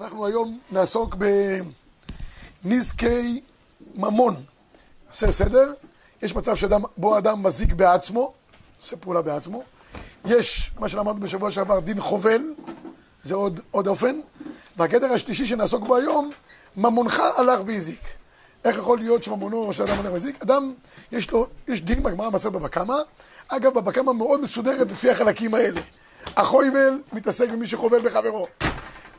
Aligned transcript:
אנחנו 0.00 0.26
היום 0.26 0.58
נעסוק 0.70 1.16
בנזקי 2.64 3.40
ממון. 3.94 4.34
נעשה 5.06 5.32
סדר. 5.32 5.72
יש 6.22 6.36
מצב 6.36 6.56
שבו 6.56 7.18
אדם 7.18 7.42
מזיק 7.42 7.72
בעצמו, 7.72 8.32
עושה 8.80 8.96
פעולה 8.96 9.22
בעצמו. 9.22 9.62
יש, 10.24 10.70
מה 10.78 10.88
שלמדנו 10.88 11.20
בשבוע 11.20 11.50
שעבר, 11.50 11.80
דין 11.80 12.00
חובל, 12.00 12.42
זה 13.22 13.34
עוד, 13.34 13.60
עוד 13.70 13.86
אופן. 13.86 14.20
והגדר 14.76 15.12
השלישי 15.12 15.46
שנעסוק 15.46 15.84
בו 15.84 15.96
היום, 15.96 16.30
ממונך 16.76 17.22
הלך 17.36 17.60
והזיק. 17.66 18.02
איך 18.64 18.78
יכול 18.78 18.98
להיות 18.98 19.22
שממונו 19.22 19.72
של 19.72 19.82
אדם 19.82 19.96
הולך 19.96 20.12
והזיק? 20.12 20.42
אדם, 20.42 20.72
יש 21.12 21.30
לו, 21.30 21.46
יש 21.68 21.80
דין 21.80 22.02
בגמרא 22.02 22.30
מסר 22.30 22.50
בבא 22.50 22.68
קמא. 22.68 22.96
אגב, 23.48 23.74
בבא 23.74 23.92
קמא 23.92 24.12
מאוד 24.12 24.40
מסודרת 24.40 24.92
לפי 24.92 25.10
החלקים 25.10 25.54
האלה. 25.54 25.80
החויבל 26.36 27.00
מתעסק 27.12 27.48
במי 27.48 27.66
שחובל 27.66 27.98
בחברו. 28.08 28.46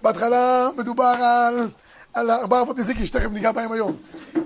בהתחלה 0.01 0.69
מדובר 0.77 1.15
על, 1.23 1.67
על 2.13 2.31
ארבעה 2.31 2.61
אבות 2.61 2.77
נזיקי, 2.77 3.05
שתכף 3.05 3.31
ניגע 3.31 3.51
בהם 3.51 3.71
היום. 3.71 3.95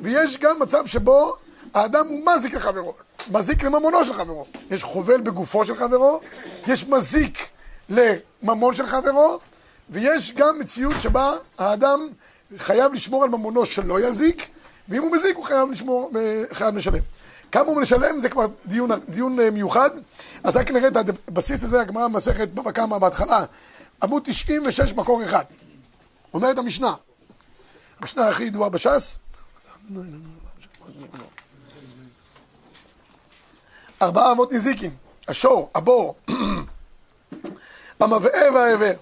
ויש 0.02 0.38
גם 0.38 0.60
מצב 0.60 0.86
שבו 0.86 1.36
האדם 1.74 2.08
הוא 2.08 2.26
מזיק 2.26 2.54
לחברו, 2.54 2.94
מזיק 3.32 3.64
לממונו 3.64 4.06
של 4.06 4.14
חברו. 4.14 4.46
יש 4.72 4.84
חובל 4.84 5.22
בגופו 5.22 5.66
של 5.66 5.76
חברו, 5.76 6.20
יש 6.68 6.88
מזיק 6.88 7.50
לממון 7.90 8.76
של 8.76 8.86
חברו, 8.86 9.40
ויש 9.90 10.32
גם 10.32 10.60
מציאות 10.60 11.02
שבה 11.02 11.34
האדם 11.58 12.00
חייב 12.58 12.94
לשמור 12.94 13.24
על 13.24 13.30
ממונו 13.30 13.66
שלא 13.66 14.00
יזיק, 14.00 14.50
ואם 14.90 15.02
הוא 15.02 15.12
מזיק 15.12 15.36
הוא 15.36 15.46
חייב 15.46 15.72
לשמור, 15.72 16.12
חייב 16.52 16.78
לשלם. 16.78 17.00
כמה 17.52 17.66
הוא 17.66 17.82
משלם 17.82 18.20
זה 18.20 18.30
כבר 18.30 18.46
דיון, 18.66 18.90
דיון 19.10 19.38
מיוחד, 19.54 19.90
אז 20.44 20.58
רק 20.58 20.72
נראה 20.72 20.88
את 20.88 20.98
הבסיס 21.28 21.64
הזה, 21.64 21.82
הגמרא 21.82 22.08
במסכת 22.08 22.48
בבא 22.48 22.72
קמא 22.72 22.98
בהתחלה, 22.98 23.46
עמוד 24.06 24.24
96 24.26 24.94
מקור 24.94 25.24
אחד. 25.24 25.44
אומרת 26.34 26.58
המשנה, 26.58 26.94
המשנה 28.00 28.28
הכי 28.28 28.44
ידועה 28.44 28.70
בש"ס, 28.70 29.20
ארבעה 34.02 34.32
אבות 34.32 34.54
נזיקין, 34.54 34.96
השור, 35.28 35.72
הבור, 35.76 36.16
המבעה 38.00 38.54
והעבר, 38.54 38.94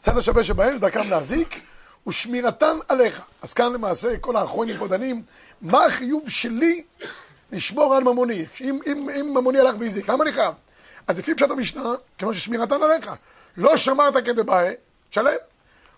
צד 0.00 0.18
השווה 0.18 0.44
שבהם, 0.44 0.78
דרכם 0.78 1.10
להזיק, 1.10 1.60
ושמירתן 2.06 2.76
עליך. 2.88 3.22
אז 3.42 3.52
כאן 3.52 3.72
למעשה 3.72 4.18
כל 4.18 4.36
האחרונים 4.36 4.78
פה 4.78 4.88
דנים, 4.88 5.22
מה 5.60 5.84
החיוב 5.84 6.28
שלי 6.28 6.84
לשמור 7.52 7.94
על 7.94 8.04
ממוני? 8.04 8.46
אם, 8.60 8.78
אם, 8.86 9.08
אם 9.20 9.30
ממוני 9.34 9.60
הלך 9.60 9.74
והזיק, 9.78 10.08
למה 10.08 10.24
אני 10.24 10.32
חייב? 10.32 10.54
אז 11.06 11.18
לפי 11.18 11.34
פשט 11.34 11.50
המשנה, 11.50 11.82
כיוון 12.18 12.34
ששמירתן 12.34 12.82
עליך. 12.82 13.10
לא 13.56 13.76
שמרת 13.76 14.16
כדבעי, 14.24 14.74
תשלם. 15.10 15.30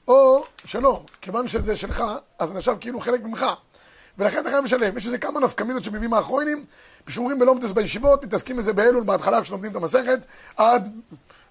או 0.09 0.45
שלא, 0.65 1.05
כיוון 1.23 1.49
שזה 1.49 1.77
שלך, 1.77 2.05
אז 2.39 2.53
נחשב 2.53 2.77
כאילו 2.81 3.01
חלק 3.01 3.25
ממך. 3.25 3.47
ולכן 4.19 4.39
אתה 4.39 4.51
חייב 4.51 4.65
לשלם. 4.65 4.97
יש 4.97 5.07
איזה 5.07 5.19
כמה 5.19 5.41
נפקמינות 5.41 5.85
שמביאים 5.85 6.15
האחרונים, 6.15 6.65
בשיעורים 7.07 7.39
בלומדס 7.39 7.73
בישיבות, 7.73 8.25
מתעסקים 8.25 8.57
בזה 8.57 8.73
באלול 8.73 9.05
בהתחלה 9.05 9.43
כשלומדים 9.43 9.71
את 9.71 9.77
המסכת, 9.77 10.27
עד 10.57 10.93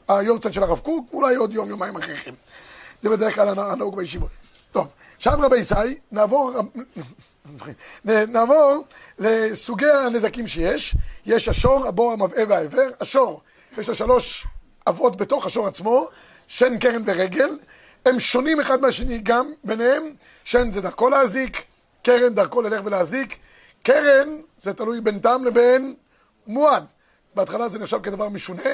היורצת 0.07 0.53
של 0.53 0.63
הרב 0.63 0.79
קוק, 0.79 1.09
אולי 1.13 1.35
עוד 1.35 1.53
יום, 1.53 1.69
יומיים 1.69 1.95
אחריכם. 1.95 2.33
זה 3.01 3.09
בדרך 3.09 3.35
כלל 3.35 3.59
הנהוג 3.59 3.95
בישיבות. 3.95 4.29
טוב, 4.71 4.91
עכשיו 5.15 5.33
רבי 5.41 5.57
ישי, 5.57 5.99
נעבור, 6.11 6.51
נעבור 8.05 8.85
לסוגי 9.19 9.89
הנזקים 9.89 10.47
שיש. 10.47 10.95
יש 11.25 11.47
השור, 11.47 11.87
הבור, 11.87 12.11
המבעה 12.11 12.43
והעבר. 12.47 12.89
השור, 12.99 13.41
יש 13.77 13.89
לו 13.89 13.95
שלוש 13.95 14.47
אבות 14.87 15.15
בתוך 15.15 15.45
השור 15.45 15.67
עצמו, 15.67 16.07
שן, 16.47 16.79
קרן 16.79 17.01
ורגל. 17.05 17.57
הם 18.05 18.19
שונים 18.19 18.59
אחד 18.59 18.81
מהשני 18.81 19.17
גם 19.17 19.45
ביניהם, 19.63 20.03
שן 20.43 20.71
זה 20.71 20.81
דרכו 20.81 21.09
להזיק, 21.09 21.63
קרן 22.03 22.33
דרכו 22.33 22.61
ללך 22.61 22.81
ולהזיק. 22.85 23.37
קרן 23.83 24.29
זה 24.61 24.73
תלוי 24.73 25.01
בין 25.01 25.19
תם 25.19 25.41
לבין 25.45 25.95
מועד. 26.47 26.85
בהתחלה 27.35 27.69
זה 27.69 27.79
נחשב 27.79 28.01
כדבר 28.01 28.29
משונה, 28.29 28.69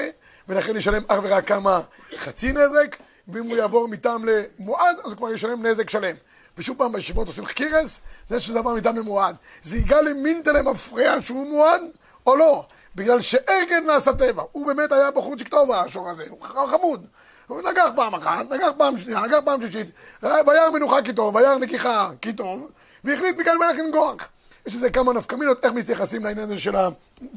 ולכן 0.48 0.76
ישלם 0.76 1.02
אך 1.08 1.18
ורק 1.22 1.46
כמה 1.46 1.80
חצי 2.16 2.52
נזק, 2.52 2.96
ואם 3.28 3.44
הוא 3.44 3.56
יעבור 3.56 3.88
מטעם 3.88 4.24
למועד, 4.24 4.96
אז 5.04 5.10
הוא 5.10 5.16
כבר 5.16 5.32
ישלם 5.32 5.66
נזק 5.66 5.90
שלם. 5.90 6.14
ושוב 6.58 6.78
פעם, 6.78 6.92
בישיבות 6.92 7.26
עושים 7.26 7.46
חקירס, 7.46 8.00
זה 8.28 8.40
שזה 8.40 8.54
דבר 8.54 8.74
מטעם 8.74 8.96
למועד. 8.96 9.36
זה 9.62 9.78
יגע 9.78 10.02
למינטלה 10.02 10.62
מפריע 10.62 11.22
שהוא 11.22 11.50
מועד, 11.50 11.80
או 12.26 12.36
לא? 12.36 12.64
בגלל 12.94 13.20
שארגן 13.20 13.86
נעשה 13.86 14.12
טבע. 14.12 14.42
הוא 14.52 14.66
באמת 14.66 14.92
היה 14.92 15.10
בחור 15.10 15.34
טוב, 15.50 15.72
השור 15.72 16.10
הזה, 16.10 16.24
הוא 16.28 16.66
חמוד. 16.66 17.06
הוא 17.46 17.62
נגח 17.70 17.90
פעם 17.96 18.14
אחת, 18.14 18.50
נגח 18.50 18.68
פעם 18.78 18.98
שנייה, 18.98 19.20
נגח 19.20 19.38
פעם 19.44 19.60
שלישית, 19.60 19.86
וירא 20.22 20.70
מנוחה 20.70 21.02
כי 21.02 21.12
טוב, 21.12 21.34
וירא 21.34 21.58
נגיחה 21.58 22.10
כי 22.20 22.32
טוב, 22.32 22.68
והחליט 23.04 23.38
מכאן 23.38 23.56
מלך 23.58 23.78
לנגוח. 23.78 24.28
יש 24.66 24.74
איזה 24.74 24.90
כמה 24.90 25.12
נפקמינות, 25.12 25.64
איך 25.64 25.72
מתייחסים 25.72 26.24
לעניין 26.24 26.44
הזה 26.44 26.58
של 26.58 26.74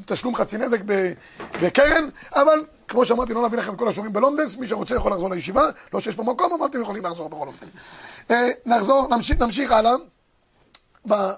התשלום 0.00 0.34
חצי 0.34 0.58
נזק 0.58 0.80
בקרן, 1.62 2.08
אבל 2.34 2.64
כמו 2.88 3.04
שאמרתי, 3.04 3.34
לא 3.34 3.46
נביא 3.46 3.58
לכם 3.58 3.72
את 3.72 3.78
כל 3.78 3.88
השיעורים 3.88 4.12
בלונדס, 4.12 4.56
מי 4.56 4.68
שרוצה 4.68 4.94
יכול 4.94 5.12
לחזור 5.12 5.30
לישיבה, 5.30 5.62
לא 5.94 6.00
שיש 6.00 6.14
פה 6.14 6.22
מקום, 6.22 6.52
אבל 6.52 6.66
אתם 6.66 6.82
יכולים 6.82 7.06
לחזור 7.06 7.28
בכל 7.28 7.46
אופן. 7.46 7.66
אה, 8.30 8.48
נחזור, 8.66 9.08
נמשיך, 9.08 9.40
נמשיך 9.40 9.72
הלאה 9.72 9.94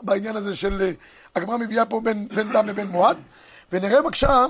בעניין 0.03 0.37
הזה 0.37 0.57
של, 0.57 0.83
אה, 0.83 0.91
הגמרא 1.39 1.57
מביאה 1.57 1.85
פה 1.85 2.01
בין, 2.01 2.29
בין 2.29 2.53
דם 2.53 2.67
לבין 2.67 2.87
מועד, 2.87 3.17
ונראה 3.73 4.03
בבקשה 4.03 4.47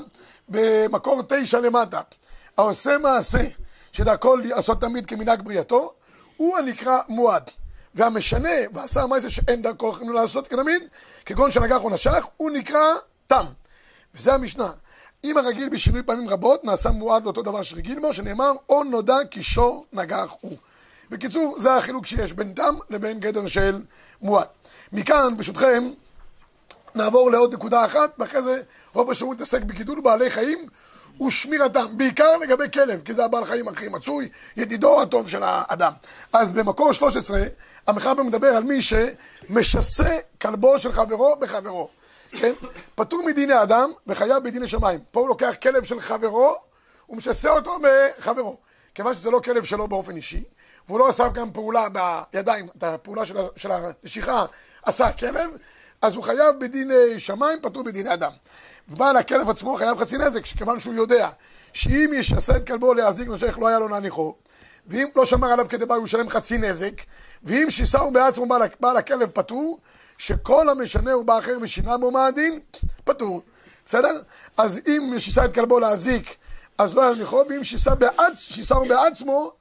במקור 0.49 1.23
תשע 1.29 1.61
למטה, 1.61 2.01
העושה 2.59 2.99
מעשה 2.99 3.45
שדרכו 3.93 4.37
לעשות 4.37 4.81
תמיד 4.81 5.07
כמנהג 5.07 5.43
בריאתו, 5.43 5.93
הוא 6.37 6.59
הנקרא 6.59 6.99
מועד. 7.09 7.51
והמשנה 7.95 8.49
ועשה 8.73 9.07
מעשה 9.07 9.31
שאין 9.31 9.63
דרכו 9.63 9.93
לעשות 10.15 10.49
כתמיד, 10.49 10.83
כגון 11.27 11.51
שנגח 11.51 11.85
או 11.85 11.91
נשך, 11.91 12.27
הוא 12.37 12.51
נקרא 12.51 12.85
תם. 13.27 13.45
וזה 14.15 14.35
המשנה. 14.35 14.73
אם 15.25 15.37
הרגיל 15.37 15.69
בשינוי 15.69 16.03
פעמים 16.03 16.29
רבות 16.29 16.65
נעשה 16.65 16.91
מועד 16.91 17.25
לאותו 17.25 17.43
דבר 17.43 17.63
שרגיל 17.63 18.01
בו, 18.01 18.13
שנאמר, 18.13 18.53
או 18.69 18.85
נודע 18.85 19.17
כי 19.31 19.43
שור 19.43 19.87
נגח 19.93 20.35
הוא. 20.41 20.57
בקיצור, 21.11 21.55
זה 21.59 21.75
החילוק 21.75 22.07
שיש 22.07 22.33
בין 22.33 22.55
דם 22.55 22.75
לבין 22.91 23.21
גדר 23.21 23.47
של 23.47 23.83
מועד. 24.23 24.47
מכאן, 24.93 25.37
ברשותכם, 25.37 25.85
נעבור 26.95 27.31
לעוד 27.31 27.55
נקודה 27.55 27.85
אחת, 27.85 28.15
ואחרי 28.19 28.43
זה 28.43 28.63
רוב 28.95 29.11
השבוע 29.11 29.35
מתעסק 29.35 29.63
בגידול 29.63 30.01
בעלי 30.01 30.31
חיים 30.31 30.59
ושמירתם, 31.27 31.87
בעיקר 31.97 32.37
לגבי 32.37 32.71
כלב, 32.73 33.03
כי 33.03 33.15
זה 33.15 33.25
הבעל 33.25 33.45
חיים 33.45 33.69
הכי 33.69 33.89
מצוי, 33.89 34.29
ידידו 34.57 35.03
הטוב 35.03 35.29
של 35.29 35.43
האדם. 35.43 35.93
אז 36.33 36.53
במקור 36.53 36.93
13, 36.93 37.41
המחבר 37.87 38.23
מדבר 38.23 38.49
על 38.49 38.63
מי 38.63 38.79
שמשסה 38.83 40.19
כלבו 40.43 40.79
של 40.79 40.93
חברו 40.93 41.37
בחברו. 41.41 41.89
כן? 42.31 42.53
פטור 42.95 43.23
מדיני 43.27 43.63
אדם 43.63 43.91
וחייב 44.07 44.45
בדיני 44.45 44.67
שמיים. 44.67 45.01
פה 45.11 45.21
הוא 45.21 45.29
לוקח 45.29 45.55
כלב 45.63 45.85
של 45.85 46.01
חברו, 46.01 46.57
הוא 47.07 47.17
משסה 47.17 47.51
אותו 47.51 47.79
בחברו. 47.83 48.57
כיוון 48.95 49.15
שזה 49.15 49.31
לא 49.31 49.41
כלב 49.45 49.65
שלו 49.65 49.89
באופן 49.89 50.17
אישי, 50.17 50.45
והוא 50.87 50.99
לא 50.99 51.09
עשה 51.09 51.29
גם 51.29 51.51
פעולה 51.51 51.87
בידיים, 52.33 52.69
את 52.79 52.83
הפעולה 52.83 53.23
של 53.57 53.71
הנשיכה 53.71 54.45
עשה 54.83 55.13
כלב, 55.13 55.51
אז 56.03 56.15
הוא 56.15 56.25
חייב 56.25 56.59
בדיני 56.59 57.19
שמיים, 57.21 57.59
פטור 57.63 57.83
בדיני 57.83 58.15
אדם. 58.15 58.33
ובעל 58.89 59.17
הכלב 59.17 59.51
עצמו 59.51 59.77
חייב 59.77 59.99
חצי 59.99 60.19
נזק, 60.19 60.45
כיוון 60.45 60.81
שהוא 60.81 60.95
יודע 60.95 61.29
שאם 61.73 62.11
ישסה 62.15 62.57
את 62.57 62.67
כלבו 62.67 62.95
להזיק 62.95 63.29
נשך 63.29 63.59
לא 63.59 63.69
היה 63.69 63.79
לו 63.79 63.89
להניחו, 63.89 64.35
ואם 64.87 65.09
לא 65.17 65.25
שמר 65.25 65.53
עליו 65.53 65.67
כדי 65.69 65.85
הוא 65.95 66.07
ישלם 66.07 66.29
חצי 66.29 66.59
נזק, 66.59 66.93
ואם 67.43 67.67
שיסהו 67.71 68.11
בעצמו 68.11 68.47
בעל, 68.47 68.63
בעל 68.81 68.97
הכלב 68.97 69.29
פטור, 69.29 69.79
שכל 70.19 70.69
המשנה 70.69 71.13
הוא 71.13 71.25
בא 71.25 71.39
אחר 71.39 71.57
ושינה 71.61 71.99
בו 71.99 72.19
הדין, 72.19 72.61
פטור. 73.05 73.43
בסדר? 73.87 74.23
אז 74.57 74.81
אם 74.87 75.15
שיסה 75.19 75.45
את 75.45 75.55
כלבו 75.55 75.81
להזיק, 75.81 76.37
אז 76.79 76.95
לא 76.95 77.03
היה 77.03 77.11
להניחו, 77.11 77.43
ואם 77.49 77.65
שיסה 77.65 77.95
בעצ... 77.95 78.39
שיסהו 78.39 78.89
בעצמו, 78.89 79.53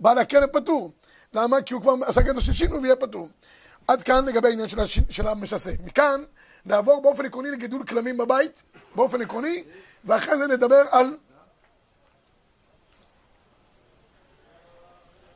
בעל 0.00 0.18
הכלב 0.18 0.46
פטור. 0.46 0.92
למה? 1.34 1.62
כי 1.62 1.74
הוא 1.74 1.82
כבר 1.82 1.94
עשה 2.02 2.20
גדר 2.20 2.40
של 2.40 2.52
שינו 2.52 2.82
ויהיה 2.82 2.96
פטור. 2.96 3.28
עד 3.88 4.02
כאן 4.02 4.24
לגבי 4.24 4.48
העניין 4.48 4.68
של, 4.68 4.80
הש... 4.80 5.00
של 5.10 5.28
המשסה. 5.28 5.72
מכאן 5.84 6.20
נעבור 6.66 7.02
באופן 7.02 7.26
עקרוני 7.26 7.50
לגידול 7.50 7.84
כלמים 7.84 8.16
בבית, 8.16 8.62
באופן 8.94 9.22
עקרוני, 9.22 9.64
ואחרי 10.04 10.38
זה 10.38 10.46
נדבר 10.46 10.84
על... 10.90 11.16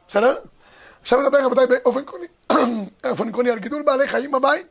בסדר? 0.08 0.38
עכשיו 1.00 1.23
נדבר 1.23 1.44
רבותיי 1.44 1.67
באופן 1.67 2.00
עקרוני, 2.00 2.26
באופן 3.02 3.29
עקרוני 3.29 3.50
על 3.50 3.58
גידול 3.58 3.82
בעלי 3.82 4.08
חיים 4.08 4.31
בבית, 4.31 4.67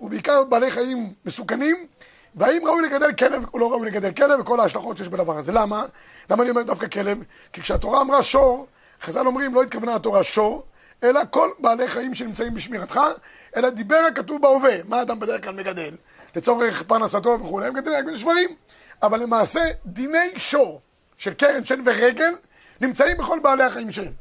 ובעיקר 0.00 0.44
בעלי 0.44 0.70
חיים 0.70 1.12
מסוכנים, 1.24 1.86
והאם 2.34 2.62
ראוי 2.66 2.82
לגדל 2.82 3.12
כלב 3.12 3.44
או 3.54 3.58
לא 3.58 3.72
ראוי 3.72 3.86
לגדל 3.86 4.12
כלב, 4.12 4.40
וכל 4.40 4.60
ההשלכות 4.60 4.96
שיש 4.96 5.08
בדבר 5.08 5.38
הזה. 5.38 5.52
למה? 5.52 5.84
למה 6.30 6.42
אני 6.42 6.50
אומר 6.50 6.62
דווקא 6.62 6.88
כלב? 6.88 7.18
כי 7.52 7.60
כשהתורה 7.60 8.00
אמרה 8.00 8.22
שור, 8.22 8.66
חז"ל 9.02 9.26
אומרים 9.26 9.54
לא 9.54 9.62
התכוונה 9.62 9.94
התורה 9.94 10.22
שור, 10.22 10.64
אלא 11.04 11.20
כל 11.30 11.48
בעלי 11.58 11.88
חיים 11.88 12.14
שנמצאים 12.14 12.54
בשמירתך, 12.54 13.00
אלא 13.56 13.70
דיבר 13.70 14.00
הכתוב 14.08 14.42
בהווה, 14.42 14.74
מה 14.88 15.02
אדם 15.02 15.20
בדרך 15.20 15.44
כלל 15.44 15.54
מגדל, 15.54 15.94
לצורך 16.36 16.82
פרנסתו 16.82 17.38
וכולי, 17.40 17.66
הם 17.66 17.74
מגדלים 17.74 17.98
רק 17.98 18.04
בין 18.04 18.16
שברים, 18.16 18.50
אבל 19.02 19.20
למעשה 19.20 19.60
דיני 19.86 20.30
שור 20.36 20.80
של 21.16 21.34
קרן, 21.34 21.64
שן 21.64 21.82
ורגל 21.86 22.34
נמצאים 22.80 23.16
בכל 23.16 23.38
בעלי 23.38 23.64
החיים 23.64 23.92
שלהם. 23.92 24.12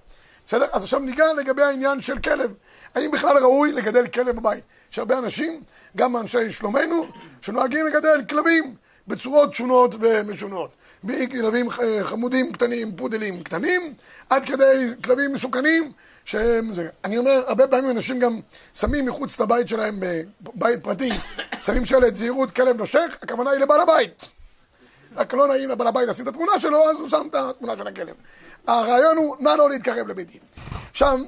בסדר? 0.45 0.66
אז 0.72 0.83
עכשיו 0.83 1.00
ניגע 1.00 1.33
לגבי 1.33 1.63
העניין 1.63 2.01
של 2.01 2.19
כלב. 2.19 2.54
האם 2.95 3.12
בכלל 3.12 3.38
ראוי 3.38 3.72
לגדל 3.72 4.07
כלב 4.07 4.36
בבית? 4.36 4.63
יש 4.92 5.00
הרבה 5.00 5.18
אנשים, 5.18 5.62
גם 5.98 6.18
אנשי 6.18 6.51
שלומנו, 6.51 7.07
שנוהגים 7.42 7.86
לגדל 7.86 8.22
כלבים 8.30 8.75
בצורות 9.07 9.54
שונות 9.54 9.95
ומשונות. 10.00 10.74
מכלבים 11.06 11.69
חמודים 12.04 12.52
קטנים, 12.52 12.96
פודלים 12.96 13.44
קטנים, 13.44 13.94
עד 14.30 14.46
כדי 14.46 14.90
כלבים 15.04 15.34
מסוכנים, 15.34 15.92
שהם 16.25 16.74
זה. 16.74 16.90
אני 17.04 17.18
אומר, 17.18 17.44
הרבה 17.48 17.68
פעמים 17.68 17.92
אנשים 17.92 18.19
גם 18.19 18.40
שמים 18.74 19.06
מחוץ 19.06 19.40
לבית 19.40 19.69
שלהם, 19.69 19.96
בבית 20.42 20.84
פרטי, 20.84 21.10
שמים 21.66 21.86
שלט 21.86 22.16
זהירות 22.16 22.52
כלב 22.52 22.78
נושך, 22.78 23.18
הכוונה 23.22 23.50
היא 23.50 23.60
לבעל 23.60 23.81
הבית. 23.81 24.25
רק 25.16 25.34
לא 25.34 25.48
נעים 25.48 25.69
לבעל 25.69 25.88
הבית 25.88 26.10
לשים 26.10 26.24
את 26.24 26.30
התמונה 26.30 26.60
שלו, 26.60 26.90
אז 26.90 26.98
הוא 27.00 27.10
שם 27.10 27.28
את 27.30 27.36
התמונה 27.36 27.78
של 27.78 27.88
הכלב. 27.88 28.16
הרעיון 28.68 29.18
הוא, 29.18 29.36
נא 29.40 29.50
לא 29.58 29.69
להתקרב 29.69 30.08
לביתי. 30.08 30.40
עכשיו, 30.92 31.19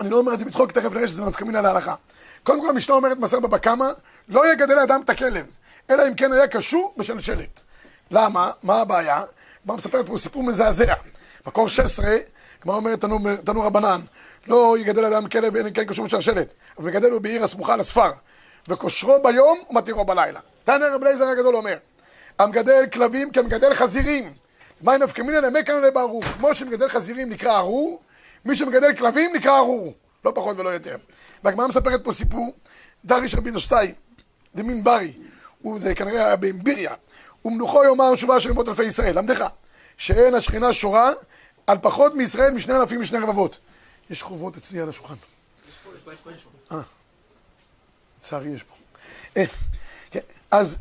אני 0.00 0.10
לא 0.10 0.18
אומר 0.18 0.34
את 0.34 0.38
זה 0.38 0.44
בצחוק, 0.44 0.72
תכף 0.72 0.92
נראה 0.94 1.06
שזה 1.06 1.22
נפקא 1.24 1.44
מינה 1.44 1.60
להלכה. 1.60 1.94
קודם 2.42 2.60
כל 2.60 2.70
המשנה 2.70 2.94
אומרת 2.94 3.18
מסר 3.18 3.40
בבא 3.40 3.58
קמא, 3.58 3.86
לא 4.28 4.52
יגדל 4.52 4.78
אדם 4.78 5.00
את 5.04 5.10
הכלב, 5.10 5.46
אלא 5.90 6.08
אם 6.08 6.14
כן 6.14 6.32
היה 6.32 6.46
קשור 6.46 6.94
בשלשלת. 6.96 7.60
למה? 8.10 8.50
מה 8.62 8.80
הבעיה? 8.80 9.22
הגמרא 9.62 9.76
מספרת 9.76 10.06
פה 10.06 10.18
סיפור 10.18 10.42
מזעזע. 10.42 10.94
מקור 11.46 11.68
16, 11.68 12.16
הגמרא 12.60 12.76
אומרת 12.76 13.00
תנו 13.44 13.62
רבנן, 13.62 14.00
לא 14.46 14.76
יגדל 14.78 15.04
אדם 15.04 15.28
כלב 15.28 15.56
אם 15.56 15.70
כן 15.70 15.84
קשור 15.84 16.04
בשלשלת, 16.04 16.52
אבל 16.78 16.86
מגדל 16.86 17.10
הוא 17.10 17.20
בעיר 17.20 17.44
הסמוכה 17.44 17.76
לספר, 17.76 18.10
וכושרו 18.68 19.22
ביום 19.22 19.58
ומתירו 19.70 20.04
בלילה. 20.04 20.40
תנא 20.64 20.84
רב 20.84 21.02
אליעזר 21.02 21.26
הגדול 21.28 21.56
אומר, 21.56 21.76
המגדל 22.38 22.86
כלבים 22.92 23.30
כמגדל 23.30 23.74
חזירים. 23.74 24.32
מה 24.82 24.98
נפקא 24.98 25.22
מינא 25.22 25.36
למקן 25.36 25.82
לברור. 25.82 26.22
כמו 26.22 26.54
שמגדל 26.54 26.88
חזירים 26.88 27.30
נקרא 27.30 27.58
ארור, 27.58 28.00
מי 28.44 28.56
שמגדל 28.56 28.94
כלבים 28.94 29.30
נקרא 29.36 29.58
ארור. 29.58 29.94
לא 30.24 30.32
פחות 30.34 30.58
ולא 30.58 30.68
יותר. 30.68 30.96
והגמרא 31.44 31.66
מספרת 31.66 32.04
פה 32.04 32.12
סיפור, 32.12 32.54
דריש 33.04 33.34
רבי 33.34 33.50
דוסטאי, 33.50 33.94
דמין 34.54 34.84
ברי, 34.84 35.12
זה 35.78 35.94
כנראה 35.94 36.26
היה 36.26 36.36
באמביריה, 36.36 36.94
ומנוחו 37.46 37.84
יאמר 37.84 38.14
שובה 38.14 38.40
של 38.40 38.52
מאות 38.52 38.68
אלפי 38.68 38.84
ישראל, 38.84 39.18
למדך, 39.18 39.44
שאין 39.96 40.34
השכינה 40.34 40.72
שורה 40.72 41.10
על 41.66 41.78
פחות 41.82 42.14
מישראל 42.14 42.52
משני 42.52 42.76
אלפים 42.76 43.00
משני 43.00 43.18
רבבות. 43.18 43.58
יש 44.10 44.22
חובות 44.22 44.56
אצלי 44.56 44.80
על 44.80 44.88
השולחן. 44.88 45.14
אה, 46.72 46.78
לצערי 48.18 48.48
יש 48.48 48.62
פה. 48.62 48.74
אה, 49.36 49.44
כן, 50.10 50.20
אז 50.50 50.78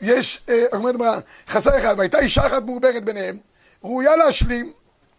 יש, 0.00 0.44
אומרת 0.72 0.94
הגמרא, 0.94 1.18
חסר 1.48 1.78
אחד, 1.78 1.94
והייתה 1.98 2.18
אישה 2.18 2.46
אחת 2.46 2.62
מעוברת 2.62 3.04
ביניהם, 3.04 3.38
ראויה 3.84 4.16
להשלים 4.16 4.72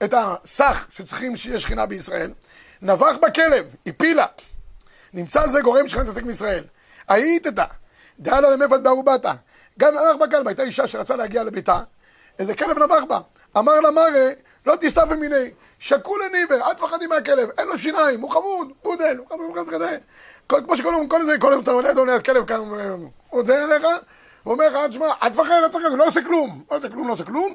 את 0.04 0.14
הסך 0.14 0.88
שצריכים 0.92 1.38
שיהיה 1.38 1.60
שכינה 1.60 1.86
בישראל, 1.86 2.34
נבח 2.82 3.16
בכלב, 3.22 3.76
הפילה. 3.86 4.26
נמצא 5.14 5.48
זה 5.48 5.62
גורם 5.62 5.90
שכינה 5.90 6.06
תעסק 6.06 6.24
מישראל. 6.24 6.64
היית 7.08 7.48
אתה, 7.48 7.66
דעה 8.20 8.42
לה 8.42 8.50
למפת 8.50 8.82
בערובתה. 8.82 9.34
גם 9.80 9.94
נבח 9.94 10.28
בכלב, 10.28 10.48
הייתה 10.48 10.64
אישה 10.64 10.88
שרצה 10.88 11.16
להגיע 11.16 11.44
לביתה, 11.44 11.80
איזה 12.40 12.56
כלב 12.56 12.80
נבח 12.80 13.04
בה. 13.08 13.20
אמר 13.58 13.80
לה 13.80 13.92
מראה, 13.92 14.32
לא 14.66 14.76
תסתף 14.82 15.12
מיני, 15.20 15.52
שקול 15.80 16.22
לניבר, 16.26 16.68
אל 16.68 16.74
תפחדי 16.74 17.08
מהכלב, 17.08 17.50
אין 17.58 17.68
לו 17.68 17.78
שיניים, 17.78 18.22
הוא 18.22 18.30
חמוד, 18.30 18.72
בודל, 18.84 19.18
הוא 19.18 19.28
חמוד 19.30 19.70
כזה. 19.72 19.98
כמו 20.50 20.74
הזמן, 20.74 21.08
כל 21.10 21.26
זה, 21.26 21.38
כל 21.40 21.52
הזמן 21.52 21.64
אתה 21.64 21.72
עולה, 21.72 21.92
עולה, 21.92 22.20
כלב 22.20 22.46
כאן, 22.46 22.60
הוא 22.60 23.10
עוזר 23.30 23.64
אליך, 23.64 23.84
הוא 24.44 24.54
אומר 24.54 24.70
לך, 24.70 24.90
תשמע, 24.90 25.06
אל 25.24 25.30
תפחד, 25.30 25.52
אל 25.64 25.68
תפחד, 25.68 25.90
הוא 25.90 25.98
לא 25.98 26.08
עושה 26.08 26.22
כלום, 26.22 26.64
לא 26.72 26.78
עושה 26.78 26.90
כלום, 26.90 27.08
לא 27.08 27.14
עושה 27.14 27.24
כלום. 27.24 27.54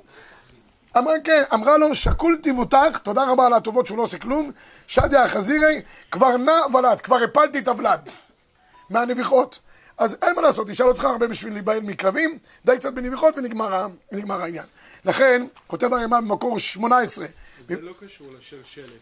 אמרה 0.99 1.15
כן, 1.25 1.43
אמרה 1.55 1.77
לו, 1.77 1.95
שקול 1.95 2.39
תיבותך, 2.43 2.99
תודה 3.03 3.31
רבה 3.31 3.47
על 3.47 3.53
הטובות 3.53 3.87
שהוא 3.87 3.99
לא 3.99 4.03
עושה 4.03 4.19
כלום, 4.19 4.51
שדיה 4.87 5.25
החזירי, 5.25 5.83
כבר 6.11 6.37
נע 6.37 6.61
ולד, 6.75 7.01
כבר 7.01 7.23
הפלתי 7.23 7.59
את 7.59 7.69
הוולד 7.69 8.09
מהנביחות. 8.91 9.59
אז 9.99 10.17
אין 10.23 10.35
מה 10.37 10.43
לעשות, 10.43 10.69
אישה 10.69 10.85
לא 10.85 10.93
צריכה 10.93 11.09
הרבה 11.09 11.29
בשביל 11.29 11.53
להיבהל 11.53 11.81
מכלבים, 11.81 12.39
די 12.65 12.79
קצת 12.79 12.93
בנביחות 12.93 13.35
ונגמר 13.37 14.43
העניין. 14.43 14.65
לכן, 15.05 15.47
כותב 15.67 15.93
הרימה 15.93 16.21
במקור 16.21 16.59
18. 16.59 17.27
זה 17.67 17.81
לא 17.81 17.93
קשור 18.01 18.27
לשלשלת. 18.39 19.01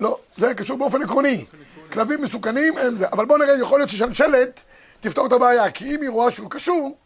לא, 0.00 0.18
זה 0.36 0.54
קשור 0.54 0.78
באופן 0.78 1.02
עקרוני. 1.02 1.44
כלבים 1.92 2.22
מסוכנים 2.22 2.78
הם 2.78 2.96
זה. 2.96 3.08
אבל 3.08 3.24
בואו 3.24 3.38
נראה, 3.38 3.60
יכול 3.60 3.78
להיות 3.78 3.90
ששלשלת 3.90 4.64
תפתור 5.00 5.26
את 5.26 5.32
הבעיה, 5.32 5.70
כי 5.70 5.94
אם 5.94 6.00
היא 6.00 6.10
רואה 6.10 6.30
שהוא 6.30 6.50
קשור, 6.50 6.96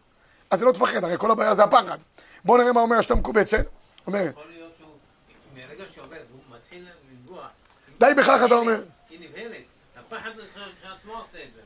אז 0.50 0.60
היא 0.60 0.66
לא 0.66 0.72
תפחד, 0.72 1.04
הרי 1.04 1.18
כל 1.18 1.30
הבעיה 1.30 1.54
זה 1.54 1.64
הפחד. 1.64 1.98
בואו 2.44 2.58
נראה 2.58 2.72
מה 2.72 2.80
אומר 2.80 2.96
השתה 2.96 3.14
מקובצת. 3.14 3.66
אומר... 4.06 4.26
יכול 4.30 4.42
להיות 4.52 4.72
שהוא, 4.78 4.88
מרגע 5.54 5.84
שעובד, 5.94 6.16
הוא 6.32 6.56
מתחיל 6.56 6.86
לנגוע. 7.10 7.46
די 7.98 8.12
בכך 8.16 8.40
אתה 8.46 8.54
אומר. 8.54 8.84
היא 9.10 9.18
נבהלת. 9.20 9.65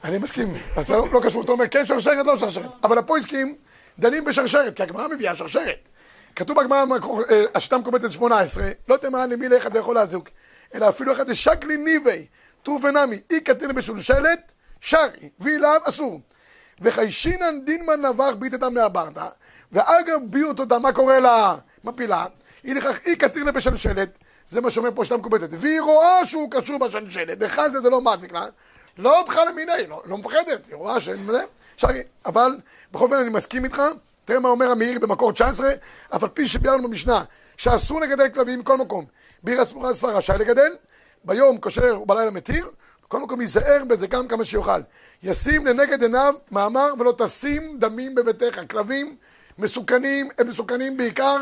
אני 0.04 0.18
מסכים, 0.18 0.48
אז 0.76 0.86
זה 0.86 0.96
לא 0.96 1.08
לא 1.12 1.20
קשור, 1.22 1.42
אתה 1.42 1.52
אומר 1.52 1.68
כן 1.68 1.86
שרשרת, 1.86 2.26
לא 2.26 2.38
שרשרת. 2.38 2.70
אבל 2.84 2.98
הפויסקים 2.98 3.54
דנים 3.98 4.24
בשרשרת, 4.24 4.76
כי 4.76 4.82
הגמרא 4.82 5.08
מביאה 5.08 5.36
שרשרת. 5.36 5.88
כתוב 6.36 6.60
בגמרא, 6.60 6.84
אה, 7.30 7.44
השיטה 7.54 7.78
מקובצת 7.78 8.12
18, 8.12 8.70
לא 8.88 8.96
תמהן 8.96 9.30
למי 9.30 9.48
לאחד 9.48 9.76
יכול 9.76 9.94
להזוק, 9.94 10.28
אלא 10.74 10.88
אפילו 10.88 11.12
אחד 11.12 11.32
שקלי 11.32 11.76
ניבי, 11.76 12.26
טור 12.62 12.80
ונמי, 12.82 13.20
אי 13.30 13.40
קטין 13.40 13.74
בשולשלת, 13.74 14.52
שרי, 14.80 15.30
ואילם 15.38 15.78
אסור. 15.84 16.20
וחיישינן 16.80 17.64
דינמן 17.64 18.06
נבח 18.06 18.34
ביטתה 18.38 18.70
מהברדה, 18.70 19.28
ואגב 19.72 20.20
ביאו 20.24 20.54
תודה, 20.54 20.78
מה 20.78 20.92
קורה 20.92 21.18
למפילה? 21.84 22.26
היא 22.62 22.74
לכך 22.74 23.00
אי 23.06 23.16
קטין 23.16 23.44
בשלשלת, 23.44 24.18
זה 24.50 24.60
מה 24.60 24.70
שאומר 24.70 24.90
פה 24.94 25.04
שאתה 25.04 25.16
מקובצת, 25.16 25.48
והיא 25.50 25.80
רואה 25.80 26.26
שהוא 26.26 26.50
קשור 26.50 26.78
בשלשלת, 26.78 27.38
דחזה 27.38 27.80
זה 27.80 27.90
לא 27.90 28.00
מזיק 28.00 28.32
לה, 28.32 28.46
לא 28.98 29.18
אותך 29.18 29.40
למיני, 29.48 29.86
לא, 29.88 30.02
לא 30.04 30.18
מפחדת, 30.18 30.66
היא 30.66 30.74
רואה 30.74 31.00
שאין 31.00 31.26
שרי, 31.76 32.02
אבל 32.26 32.56
בכל 32.92 33.04
אופן 33.04 33.16
אני 33.16 33.28
מסכים 33.28 33.64
איתך, 33.64 33.82
תראה 34.24 34.40
מה 34.40 34.48
אומר 34.48 34.70
המאיר 34.70 34.98
במקור 34.98 35.32
19, 35.32 35.70
אף 36.16 36.22
על 36.22 36.28
פי 36.28 36.46
שביארנו 36.46 36.88
במשנה 36.88 37.24
שאסור 37.56 38.00
לגדל 38.00 38.28
כלבים 38.28 38.58
מכל 38.58 38.76
מקום, 38.76 39.04
בעיר 39.42 39.60
הסמוכה 39.60 39.90
לספר 39.90 40.16
רשאי 40.16 40.38
לגדל, 40.38 40.72
ביום 41.24 41.58
כושר 41.58 42.00
ובלילה 42.02 42.30
מתיר, 42.30 42.70
בכל 43.04 43.18
מקום 43.20 43.40
ייזהר 43.40 43.84
בזה 43.88 44.06
גם 44.06 44.28
כמה 44.28 44.44
שיוכל. 44.44 44.80
ישים 45.22 45.66
לנגד 45.66 46.02
עיניו 46.02 46.34
מאמר 46.50 46.92
ולא 46.98 47.14
תשים 47.18 47.78
דמים 47.78 48.14
בביתך. 48.14 48.60
כלבים 48.70 49.16
מסוכנים, 49.58 50.28
הם 50.38 50.48
מסוכנים 50.48 50.96
בעיקר 50.96 51.36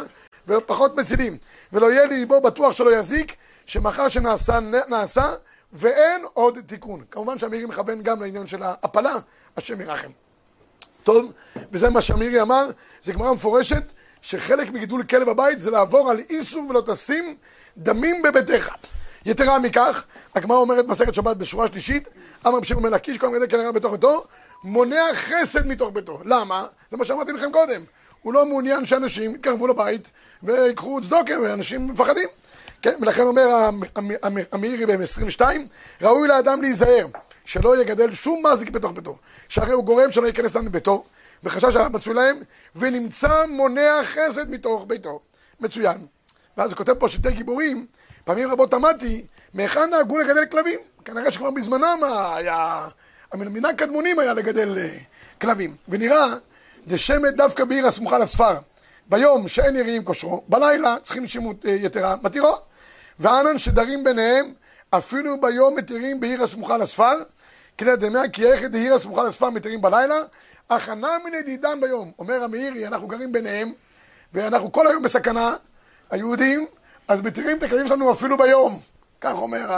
ופחות 0.48 0.96
מצילים. 0.96 1.38
ולא 1.72 1.92
יהיה 1.92 2.06
לי 2.06 2.18
ליבו 2.18 2.40
בטוח 2.40 2.72
שלא 2.72 2.96
יזיק, 2.96 3.36
שמחר 3.66 4.08
שנעשה 4.08 4.58
נעשה 4.88 5.26
ואין 5.72 6.24
עוד 6.32 6.58
תיקון. 6.66 7.04
כמובן 7.10 7.38
שהמירי 7.38 7.64
מכוון 7.66 8.02
גם 8.02 8.22
לעניין 8.22 8.46
של 8.46 8.62
ההפלה, 8.62 9.14
השם 9.56 9.80
ירחם. 9.80 10.08
טוב, 11.04 11.32
וזה 11.70 11.90
מה 11.90 12.02
שאמירי 12.02 12.42
אמר, 12.42 12.70
זה 13.00 13.12
גמרא 13.12 13.32
מפורשת, 13.32 13.92
שחלק 14.22 14.70
מגידול 14.70 15.02
כלב 15.02 15.30
בבית 15.30 15.60
זה 15.60 15.70
לעבור 15.70 16.10
על 16.10 16.18
איסור 16.30 16.70
ולא 16.70 16.82
תשים 16.86 17.36
דמים 17.76 18.22
בביתך. 18.22 18.68
יתרה 19.26 19.58
מכך, 19.58 20.04
הגמרא 20.34 20.56
אומרת 20.56 20.88
מסכת 20.88 21.14
שבת 21.14 21.36
בשורה 21.36 21.66
שלישית, 21.66 22.08
אמר 22.46 22.58
בן 22.82 22.92
לקיש, 22.92 23.18
כל 23.18 23.28
מגדל 23.28 23.46
כנראה 23.46 23.72
בתוך 23.72 23.92
ביתו, 23.92 24.24
מונע 24.64 25.02
חסד 25.14 25.66
מתוך 25.66 25.90
ביתו. 25.92 26.20
למה? 26.24 26.66
זה 26.90 26.96
מה 26.96 27.04
שאמרתי 27.04 27.32
לכם 27.32 27.52
קודם. 27.52 27.82
הוא 28.22 28.34
לא 28.34 28.46
מעוניין 28.46 28.86
שאנשים 28.86 29.34
יתקרבו 29.34 29.66
לבית 29.66 30.10
ויקחו 30.42 31.00
צדוקה, 31.02 31.40
ואנשים 31.40 31.88
מפחדים. 31.88 32.28
כן, 32.82 32.94
ולכן 33.00 33.22
אומר 33.22 33.70
המאירי 34.52 34.86
בן 34.86 35.02
22, 35.02 35.66
ראוי 36.02 36.28
לאדם 36.28 36.60
להיזהר, 36.60 37.06
שלא 37.44 37.80
יגדל 37.80 38.12
שום 38.12 38.42
מזיק 38.46 38.70
בתוך 38.70 38.92
ביתו, 38.92 39.16
שהרי 39.48 39.72
הוא 39.72 39.84
גורם 39.84 40.12
שלא 40.12 40.26
ייכנס 40.26 40.56
לנו 40.56 40.66
לביתו, 40.66 41.04
בחשש 41.42 41.76
מצוי 41.76 42.14
להם, 42.14 42.36
ונמצא 42.76 43.44
מונע 43.48 44.00
חסד 44.04 44.50
מתוך 44.50 44.84
ביתו. 44.88 45.20
מצוין. 45.60 46.06
ואז 46.56 46.70
הוא 46.70 46.78
כותב 46.78 46.94
פה 46.94 47.08
שלטי 47.08 47.30
גיבורים, 47.30 47.86
פעמים 48.24 48.52
רבות 48.52 48.74
אמרתי, 48.74 49.26
מהיכן 49.54 49.90
נהגו 49.90 50.18
לגדל 50.18 50.44
כלבים? 50.46 50.80
כנראה 51.04 51.30
שכבר 51.30 51.50
בזמנם 51.50 51.98
היה, 52.36 52.88
המנהג 53.32 53.74
קדמונים 53.74 54.18
היה 54.18 54.34
לגדל 54.34 54.78
אה, 54.78 54.98
כלבים. 55.40 55.76
ונראה, 55.88 56.26
דשמת 56.88 57.36
דווקא 57.36 57.64
בעיר 57.64 57.86
הסמוכה 57.86 58.18
לספר. 58.18 58.56
ביום 59.08 59.48
שאין 59.48 59.76
יראים 59.76 60.04
כושרו, 60.04 60.44
בלילה 60.48 60.96
צריכים 61.02 61.28
שימות 61.28 61.66
אה, 61.66 61.70
יתרה, 61.70 62.14
מתירו. 62.22 62.56
ואנן 63.18 63.58
שדרים 63.58 64.04
ביניהם, 64.04 64.52
אפילו 64.90 65.40
ביום 65.40 65.76
מתירים 65.76 66.20
בעיר 66.20 66.42
הסמוכה 66.42 66.78
לספר, 66.78 67.14
כדי 67.78 67.96
דמיה 67.96 68.28
כי 68.28 68.46
איך 68.46 68.62
דעיר 68.62 68.94
הסמוכה 68.94 69.22
לספר 69.22 69.50
מתירים 69.50 69.80
בלילה, 69.80 70.16
הכנה 70.70 71.08
מנדידם 71.24 71.78
ביום. 71.80 72.12
אומר 72.18 72.44
המאירי, 72.44 72.86
אנחנו 72.86 73.08
גרים 73.08 73.32
ביניהם, 73.32 73.72
ואנחנו 74.32 74.72
כל 74.72 74.86
היום 74.86 75.02
בסכנה, 75.02 75.56
היהודים, 76.10 76.66
אז 77.08 77.20
מתירים 77.20 77.58
את 77.58 77.62
הכלבים 77.62 77.86
שלנו 77.86 78.12
אפילו 78.12 78.38
ביום. 78.38 78.80
כך 79.20 79.34
אומר, 79.34 79.72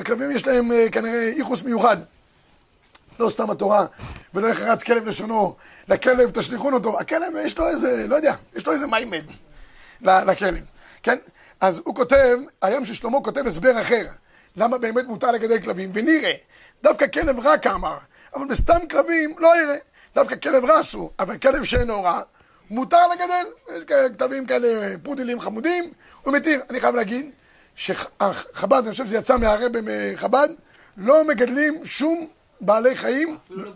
הכלבים 0.00 0.30
יש 0.30 0.46
להם 0.46 0.72
אה, 0.72 0.90
כנראה 0.92 1.32
ייחוס 1.36 1.62
מיוחד. 1.62 1.96
לא 3.18 3.30
סתם 3.30 3.50
התורה, 3.50 3.86
ולא 4.34 4.46
יחרץ 4.46 4.82
כלב 4.82 5.08
לשונו, 5.08 5.56
לכלב 5.88 6.30
תשליכון 6.30 6.74
אותו. 6.74 7.00
הכלב 7.00 7.32
יש 7.44 7.58
לו 7.58 7.68
איזה, 7.68 8.06
לא 8.08 8.16
יודע, 8.16 8.34
יש 8.56 8.66
לו 8.66 8.72
איזה 8.72 8.86
מיימד 8.86 9.24
לכלב, 10.00 10.64
כן? 11.02 11.18
אז 11.60 11.80
הוא 11.84 11.94
כותב, 11.94 12.38
הים 12.62 12.84
של 12.84 12.94
שלמה 12.94 13.20
כותב 13.24 13.46
הסבר 13.46 13.80
אחר. 13.80 14.06
למה 14.56 14.78
באמת 14.78 15.04
מותר 15.04 15.32
לגדל 15.32 15.60
כלבים? 15.60 15.90
ונראה, 15.94 16.32
דווקא 16.82 17.06
כלב 17.06 17.38
רע 17.46 17.58
כאמר, 17.58 17.98
אבל 18.34 18.46
בסתם 18.46 18.88
כלבים 18.90 19.34
לא 19.38 19.62
יראה. 19.62 19.76
דווקא 20.14 20.36
כלב 20.36 20.64
רע 20.64 20.80
אסור, 20.80 21.12
אבל 21.18 21.38
כלב 21.38 21.64
שאינו 21.64 22.02
רע, 22.02 22.20
מותר 22.70 23.06
לגדל. 23.06 23.46
יש 23.76 23.84
כתבים 24.12 24.46
כאלה 24.46 24.94
פודלים 25.02 25.40
חמודים, 25.40 25.90
הוא 26.22 26.34
מתיר. 26.34 26.60
אני 26.70 26.80
חייב 26.80 26.94
להגיד 26.94 27.30
שחב"ד, 27.74 28.82
אני 28.82 28.90
חושב 28.90 29.06
שזה 29.06 29.16
יצא 29.16 29.36
מהרבה 29.36 29.78
מחב"ד, 29.82 30.48
לא 30.96 31.24
מגדלים 31.28 31.84
שום 31.84 32.28
בעלי 32.60 32.96
חיים. 32.96 33.38
לא. 33.50 33.70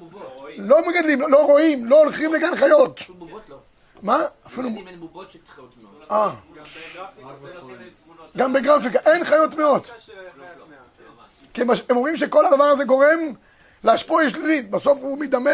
לא 0.59 0.89
מגדלים, 0.89 1.21
לא 1.21 1.45
רואים, 1.45 1.85
לא 1.87 2.03
הולכים 2.03 2.35
לגן 2.35 2.57
חיות. 2.57 3.01
לא. 3.49 3.57
מה? 4.03 4.19
אפילו... 4.47 4.69
אה. 6.11 6.31
גם 8.37 8.53
בגרפיקה, 8.53 8.99
אין 8.99 9.25
חיות 9.25 9.51
טמאות. 9.51 9.91
כי 11.55 11.63
הם 11.63 11.69
אומרים 11.97 12.17
שכל 12.17 12.47
הדבר 12.47 12.65
הזה 12.65 12.85
גורם 12.85 13.19
להשפועה 13.85 14.29
שלילית. 14.31 14.71
בסוף 14.71 14.99
הוא 15.01 15.19
מדמה 15.19 15.51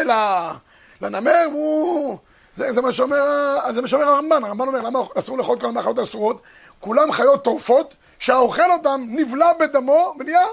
לנמר, 1.01 1.47
והוא... 1.51 2.17
זה, 2.57 2.73
זה 2.73 2.81
מה 2.81 2.91
שאומר, 2.91 3.21
ה- 3.21 3.73
זה 3.73 3.81
מה 3.81 3.87
שאומר 3.87 4.05
הרמב"ן. 4.07 4.43
הרמב"ן 4.43 4.67
אומר, 4.67 4.81
למה 4.81 4.99
אסור 5.19 5.37
לאכול 5.37 5.59
כל 5.59 5.71
מהחיות 5.71 5.97
האסורות? 5.97 6.41
כולם 6.79 7.11
חיות 7.11 7.43
טורפות, 7.43 7.95
שהאוכל 8.19 8.71
אותם 8.71 9.01
נבלע 9.07 9.53
בדמו 9.59 10.15
ונהיה 10.19 10.45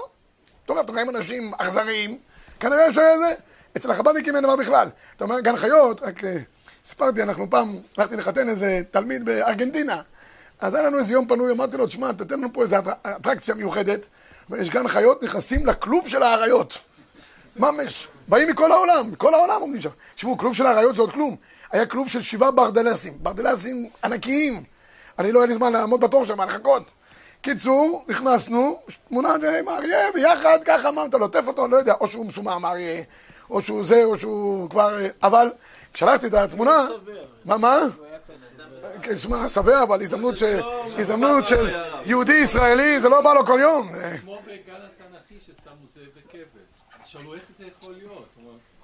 טוב, 0.65 0.77
אתה 0.77 0.91
רואים 0.91 1.09
אנשים 1.09 1.51
אכזריים, 1.57 2.17
כנראה 2.59 2.91
שזה... 2.91 3.33
אצל 3.77 3.91
החב"דניקים 3.91 4.35
אין 4.35 4.43
דבר 4.43 4.55
בכלל. 4.55 4.89
אתה 5.15 5.23
אומר, 5.23 5.39
גן 5.39 5.55
חיות, 5.55 6.01
רק 6.01 6.23
אה, 6.23 6.37
סיפרתי, 6.85 7.23
אנחנו 7.23 7.49
פעם, 7.49 7.75
הלכתי 7.97 8.15
לחתן 8.15 8.49
איזה 8.49 8.81
תלמיד 8.91 9.25
בארגנטינה. 9.25 10.01
אז 10.59 10.73
היה 10.73 10.83
לנו 10.83 10.97
איזה 10.97 11.13
יום 11.13 11.27
פנוי, 11.27 11.51
אמרתי 11.51 11.77
לו, 11.77 11.87
תשמע, 11.87 12.11
תתן 12.11 12.35
לנו 12.39 12.53
פה 12.53 12.63
אטר- 12.65 12.91
אטרקציה 13.17 13.55
מיוחדת, 13.55 14.07
ויש 14.49 14.69
גן 14.69 14.87
חיות, 14.87 15.23
נכנסים 15.23 15.65
לכלוב 15.65 16.07
של 16.07 16.23
האריות. 16.23 16.77
ממש, 17.55 18.07
באים 18.27 18.49
מכל 18.49 18.71
העולם, 18.71 19.11
מכל 19.11 19.33
העולם 19.33 19.61
עומדים 19.61 19.81
שם. 19.81 19.89
תשמעו, 20.15 20.37
כלוב 20.37 20.55
של 20.55 20.65
האריות 20.65 20.95
זה 20.95 21.01
עוד 21.01 21.11
כלום. 21.11 21.35
היה 21.71 21.85
כלוב 21.85 22.09
של 22.09 22.21
שבעה 22.21 22.51
ברדלסים, 22.51 23.13
ברדלסים 23.19 23.89
ענקיים. 24.03 24.63
אני 25.19 25.31
לא 25.31 25.39
היה 25.39 25.47
לי 25.47 25.53
זמן 25.53 25.73
לעמוד 25.73 26.01
בתור 26.01 26.25
שם, 26.25 26.41
לחכות. 26.41 26.91
קיצור, 27.41 28.05
נכנסנו, 28.07 28.79
תמונה 29.07 29.33
עם 29.59 29.67
האריה, 29.67 30.11
ביחד, 30.13 30.59
ככה, 30.65 30.91
מה, 30.91 31.05
אתה 31.05 31.17
לוטף 31.17 31.43
אותו, 31.47 31.67
לא 31.67 31.77
יודע, 31.77 31.93
או 32.01 32.07
שהוא 32.07 32.25
מסומם 32.25 32.65
האריה, 32.65 33.03
או 33.49 33.61
שהוא 33.61 33.83
זה, 33.83 34.03
או 34.03 34.19
שהוא 34.19 34.69
כבר... 34.69 34.99
אה, 34.99 35.07
אבל 35.23 35.51
כשהלכתי 35.93 36.27
את 36.27 36.33
התמונה... 36.33 36.87
מה, 37.45 37.57
מה? 37.57 37.77
כן, 39.01 39.17
שמע, 39.17 39.49
שבע, 39.49 39.83
אבל 39.83 40.01
הזדמנות 40.01 40.37
של... 40.37 40.59
הזדמנות 40.97 41.47
של 41.47 41.75
יהודי 42.05 42.33
ישראלי, 42.33 42.99
זה 42.99 43.09
לא 43.09 43.21
בא 43.21 43.33
לו 43.33 43.45
כל 43.45 43.59
יום. 43.61 43.89
כמו 44.21 44.37
בגן 44.45 44.73
התנ"כי 44.73 45.35
ששמו 45.41 45.87
זאב 45.93 46.03
וכבש. 46.15 46.81
שאלו 47.05 47.33
איך 47.33 47.43
זה 47.57 47.65
יכול 47.65 47.93
להיות? 47.93 48.25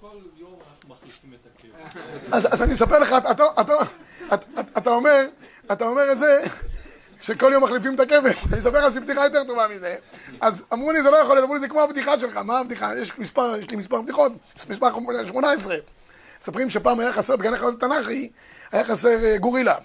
כל 0.02 0.18
יום 0.38 0.60
מחליפים 0.88 1.34
את 1.34 1.48
הכבש. 1.56 2.04
אז, 2.54 2.62
אני 2.62 2.74
אספר 2.74 3.00
לך, 3.00 3.16
אתה 4.78 4.90
אומר, 4.90 5.26
אתה 5.72 5.86
אומר 5.86 6.12
את 6.12 6.18
זה, 6.18 6.44
שכל 7.24 7.50
יום 7.54 7.64
מחליפים 7.64 7.96
את 7.96 8.00
הכבש. 8.00 8.44
אני 8.52 8.60
אספר 8.60 8.88
לך 8.88 8.96
בדיחה 8.96 9.24
יותר 9.24 9.44
טובה 9.44 9.68
מזה. 9.68 9.96
אז 10.42 10.64
אמרו 10.74 10.92
לי, 10.92 11.04
זה 11.04 11.12
לא 11.12 11.18
יכול 11.18 11.36
להיות, 11.36 11.44
אמרו 11.44 11.56
לי, 11.56 11.62
זה 11.62 11.68
כמו 11.68 11.82
הבדיחה 11.82 12.20
שלך. 12.20 12.38
מה 12.38 12.60
הבדיחה? 12.60 12.98
יש 12.98 13.12
מספר, 13.18 13.56
יש 13.60 13.70
לי 13.70 13.78
מספר 13.78 14.02
בדיחות, 14.02 14.32
מספר 14.70 14.90
18. 15.28 15.76
מספרים 16.42 16.70
שפעם 16.70 17.00
היה 17.00 17.14
חסר, 17.14 17.36
בגן 17.36 17.54
החיות 17.54 17.84
התנ"כי, 17.84 18.32
היה 18.72 18.86
חסר 18.86 19.26
אה, 19.26 19.38
גורילה. 19.38 19.76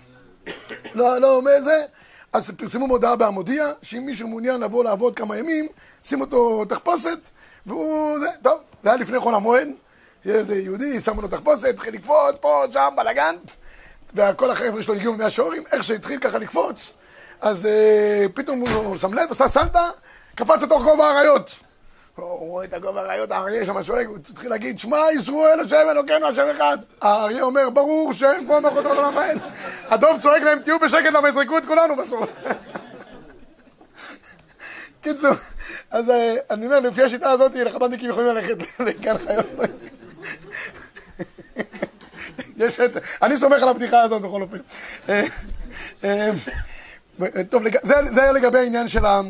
לא, 0.94 1.18
לא, 1.18 1.42
מה 1.42 1.60
זה? 1.60 1.82
אז 2.32 2.50
פרסמו 2.50 2.86
מודעה 2.86 3.16
בהמודיע, 3.16 3.66
שאם 3.82 4.06
מישהו 4.06 4.28
מעוניין 4.28 4.60
לבוא 4.60 4.84
לעבוד 4.84 5.16
כמה 5.16 5.36
ימים, 5.36 5.66
שים 6.04 6.20
אותו 6.20 6.64
תחפושת, 6.64 7.30
והוא... 7.66 8.18
זה, 8.18 8.26
טוב, 8.42 8.60
זה 8.82 8.88
היה 8.90 8.98
לפני 8.98 9.18
חול 9.18 9.34
המועד, 9.34 9.68
איזה 10.26 10.56
יהודי, 10.56 11.00
שמו 11.00 11.22
לו 11.22 11.28
תחפושת, 11.28 11.64
התחיל 11.64 11.94
לקפוץ, 11.94 12.36
פה, 12.40 12.64
שם, 12.72 12.88
בלאגן, 12.96 13.34
וכל 14.14 14.50
החבר'ה 14.50 14.82
שלו 14.82 14.94
הגיעו 14.94 15.14
ממאה 15.14 15.30
שעורים, 15.30 15.62
איך 15.72 15.84
שהתחיל 15.84 16.20
ככה 16.20 16.38
לקפוץ, 16.38 16.92
אז 17.40 17.66
אה, 17.66 18.26
פתאום 18.34 18.60
הוא 18.60 18.96
שם 18.96 19.14
לב, 19.14 19.30
עשה 19.30 19.48
סלטה, 19.48 19.84
קפץ 20.34 20.62
לתוך 20.62 20.82
גובה 20.82 21.04
האריות. 21.04 21.50
הוא 22.14 22.48
רואה 22.50 22.64
את 22.64 22.72
הגובה 22.72 23.00
האריות, 23.00 23.32
האריה 23.32 23.66
שם 23.66 23.82
שואג, 23.82 24.06
הוא 24.06 24.16
התחיל 24.30 24.50
להגיד, 24.50 24.78
שמע 24.78 24.98
ישראל 25.18 25.60
השם 25.60 25.86
אלוקינו 25.90 26.26
השם 26.26 26.46
אחד. 26.56 26.78
האריה 27.00 27.42
אומר, 27.42 27.70
ברור 27.70 28.12
שם 28.12 28.32
כמו 28.46 28.60
מלכות 28.60 28.86
העולם 28.86 29.18
האל. 29.18 29.38
הדוב 29.88 30.20
צועק 30.20 30.42
להם, 30.42 30.58
תהיו 30.58 30.78
בשקט 30.78 31.12
למה 31.12 31.28
יזרקו 31.28 31.58
את 31.58 31.66
כולנו 31.66 31.96
בסוף. 31.96 32.30
קיצור, 35.02 35.30
אז 35.90 36.10
אה, 36.10 36.34
אני 36.50 36.66
אומר, 36.66 36.80
לפי 36.80 37.02
השיטה 37.02 37.30
הזאת, 37.30 37.54
לחב"דניקים 37.54 38.10
יכולים 38.10 38.28
ללכת 38.28 38.56
לגן 38.80 39.18
חיות. 39.18 39.46
יש 42.56 42.80
את... 42.80 42.96
אני 43.22 43.36
סומך 43.36 43.62
על 43.62 43.68
הבדיחה 43.68 44.00
הזאת 44.00 44.22
בכל 44.22 44.42
אופן. 44.42 44.58
אה, 47.22 47.44
טוב, 47.44 47.62
זה 47.82 47.94
זה 48.04 48.22
היה 48.22 48.32
לגבי 48.32 48.58
העניין 48.58 48.88
של 48.88 49.06
ה... 49.06 49.20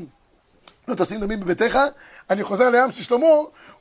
לא 0.88 0.95
תשים 0.95 1.21
דמים 1.21 1.40
בביתך, 1.40 1.78
אני 2.30 2.42
חוזר 2.42 2.71
לים 2.71 2.92
של 2.92 3.02
שלמה, 3.02 3.26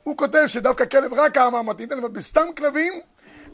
הוא 0.02 0.16
כותב 0.16 0.44
שדווקא 0.46 0.84
כלב 0.84 1.14
רע 1.14 1.30
כאמר 1.30 1.62
מתאים, 1.62 1.88
אבל 1.92 2.08
בסתם 2.08 2.46
כלבים 2.56 2.92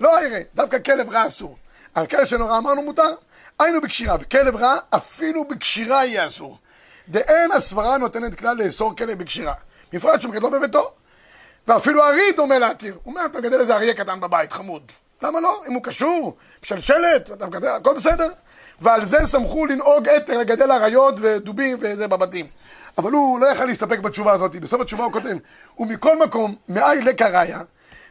לא 0.00 0.24
יראה, 0.24 0.40
דווקא 0.54 0.78
כלב 0.78 1.10
רע 1.10 1.26
אסור. 1.26 1.56
על 1.94 2.06
כלב 2.06 2.26
שאינו 2.26 2.46
רע 2.46 2.58
אמרנו 2.58 2.82
מותר, 2.82 3.14
היינו 3.60 3.80
בקשירה, 3.80 4.16
וכלב 4.20 4.56
רע 4.56 4.74
אפילו 4.94 5.48
בקשירה 5.48 6.04
יהיה 6.04 6.26
אסור. 6.26 6.58
דאין 7.08 7.52
הסברה 7.52 7.98
נותנת 7.98 8.38
כלל 8.38 8.56
לאסור 8.56 8.96
כלב 8.96 9.18
בקשירה. 9.18 9.54
בפרט 9.92 10.20
שמגדלו 10.20 10.50
בביתו. 10.50 10.92
ואפילו 11.66 12.04
ארי 12.04 12.32
דומה 12.36 12.58
להתיר. 12.58 12.98
הוא 13.02 13.12
אומר, 13.12 13.26
אתה 13.26 13.38
מגדל 13.38 13.60
איזה 13.60 13.74
אריה 13.76 13.94
קטן 13.94 14.20
בבית, 14.20 14.52
חמוד. 14.52 14.92
למה 15.22 15.40
לא? 15.40 15.62
אם 15.68 15.72
הוא 15.72 15.82
קשור, 15.82 16.36
מגדל, 17.46 17.68
הכל 17.68 17.94
בסדר. 17.94 18.28
ועל 18.80 19.04
זה 19.04 19.26
שמחו 19.26 19.66
לנהוג 19.66 20.08
אתר, 20.08 20.38
לגדל 20.38 20.72
אריות 20.72 21.14
ודובים 21.20 21.76
וזה 21.80 22.08
בבתים. 22.08 22.46
אבל 22.98 23.12
הוא 23.12 23.40
לא 23.40 23.46
יכל 23.46 23.64
להסתפק 23.64 23.98
בתשובה 23.98 24.32
הזאת. 24.32 24.56
בסוף 24.56 24.80
התשובה 24.80 25.04
הוא 25.04 25.12
כותב, 25.12 25.36
ומכל 25.78 26.18
מקום, 26.24 26.54
מאי 26.68 27.00
לקראיה, 27.00 27.60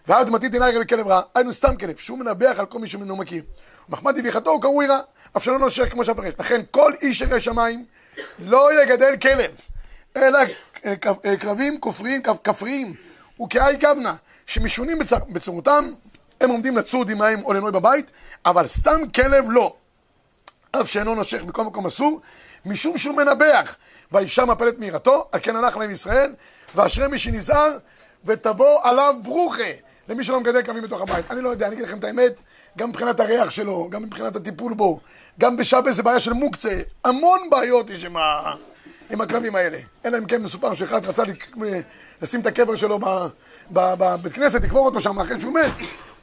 ועד 0.08 0.30
מתית 0.30 0.54
עיני 0.54 0.72
רבי 0.72 0.88
כלב 0.88 1.08
רע, 1.08 1.22
היינו 1.36 1.54
סתם 1.54 1.76
כלב, 1.76 1.98
שהוא 1.98 2.20
מנבח 2.20 2.56
על 2.60 2.66
כל 2.66 2.80
מי 2.80 2.88
שמנו 2.88 3.16
מכיר. 3.16 3.44
ומחמד 3.90 4.20
דביחתו 4.20 4.50
הוא 4.50 4.62
קרוי 4.62 4.88
רע, 4.88 5.00
אף 5.38 5.44
שלא 5.44 5.60
נושך 5.60 5.92
כמו 5.92 6.06
שהפרש. 6.06 6.34
לכן 6.40 6.62
כל 6.72 6.94
איש 7.02 7.22
ירא 7.22 7.40
שמיים 7.40 7.86
לא 8.40 8.84
יגדל 8.84 9.16
כלב, 9.22 9.52
אלא 10.18 10.40
אה, 10.86 11.38
כלבים 11.38 11.80
כופריים, 11.80 12.22
כפריים, 12.44 12.94
וכאי 13.42 13.76
גבנה, 13.76 14.16
שמשונים 14.46 14.98
בצורתם, 15.30 15.86
הם 16.42 16.50
עומדים 16.50 16.78
לצוד 16.78 17.12
עמהם 17.12 17.40
או 17.46 17.54
לנוי 17.54 17.72
בבית, 17.72 18.12
אבל 18.46 18.68
סתם 18.68 19.10
כלב 19.16 19.46
לא. 19.48 19.76
אף 20.82 20.90
שאינו 20.90 21.16
נושך 21.16 21.44
מכל 21.44 21.64
מקום 21.64 21.86
אסור, 21.86 22.22
משום 22.66 22.98
שהוא 22.98 23.16
מנבח. 23.16 23.76
והאישה 24.12 24.46
מפלת 24.46 24.80
מיראתו, 24.80 25.28
על 25.32 25.40
כן 25.44 25.56
הלך 25.56 25.78
להם 25.78 25.92
ישראל, 25.92 26.34
ואשרי 26.76 27.08
מי 27.08 27.20
שנזהר, 27.20 27.78
ותבוא 28.26 28.80
עליו 28.84 29.16
ברוכה, 29.24 29.72
למי 30.10 30.24
שלא 30.24 30.40
מגדל 30.40 30.64
כלבים 30.64 30.84
בתוך 30.84 31.02
הבית. 31.02 31.32
אני 31.32 31.42
לא 31.42 31.50
יודע, 31.50 31.68
אני 31.68 31.76
אגיד 31.76 31.86
לכם 31.86 31.98
את 31.98 32.04
האמת, 32.04 32.40
גם 32.78 32.90
מבחינת 32.90 33.20
הריח 33.20 33.52
שלו, 33.52 33.90
גם 33.90 34.04
מבחינת 34.04 34.36
הטיפול 34.36 34.74
בו, 34.74 35.00
גם 35.40 35.58
בשבס 35.58 35.96
זה 35.96 36.04
בעיה 36.04 36.20
של 36.20 36.34
מוקצה, 36.34 36.82
המון 37.04 37.50
בעיות 37.50 37.90
יש 37.90 38.06
עם, 38.06 38.18
ה... 38.18 38.54
עם 39.14 39.22
הכלבים 39.22 39.56
האלה. 39.56 39.78
אלא 40.06 40.18
אם 40.18 40.26
כן 40.26 40.42
מסופר 40.42 40.74
שאחד 40.74 41.06
רצה 41.06 41.24
לק- 41.24 41.56
לשים 42.22 42.40
את 42.40 42.46
הקבר 42.46 42.76
שלו 42.76 43.00
בבית 43.72 44.34
כנסת, 44.34 44.64
לקבור 44.64 44.86
אותו 44.86 45.02
שם 45.02 45.20
אחרי 45.20 45.40
שהוא 45.40 45.54
מת. 45.54 45.72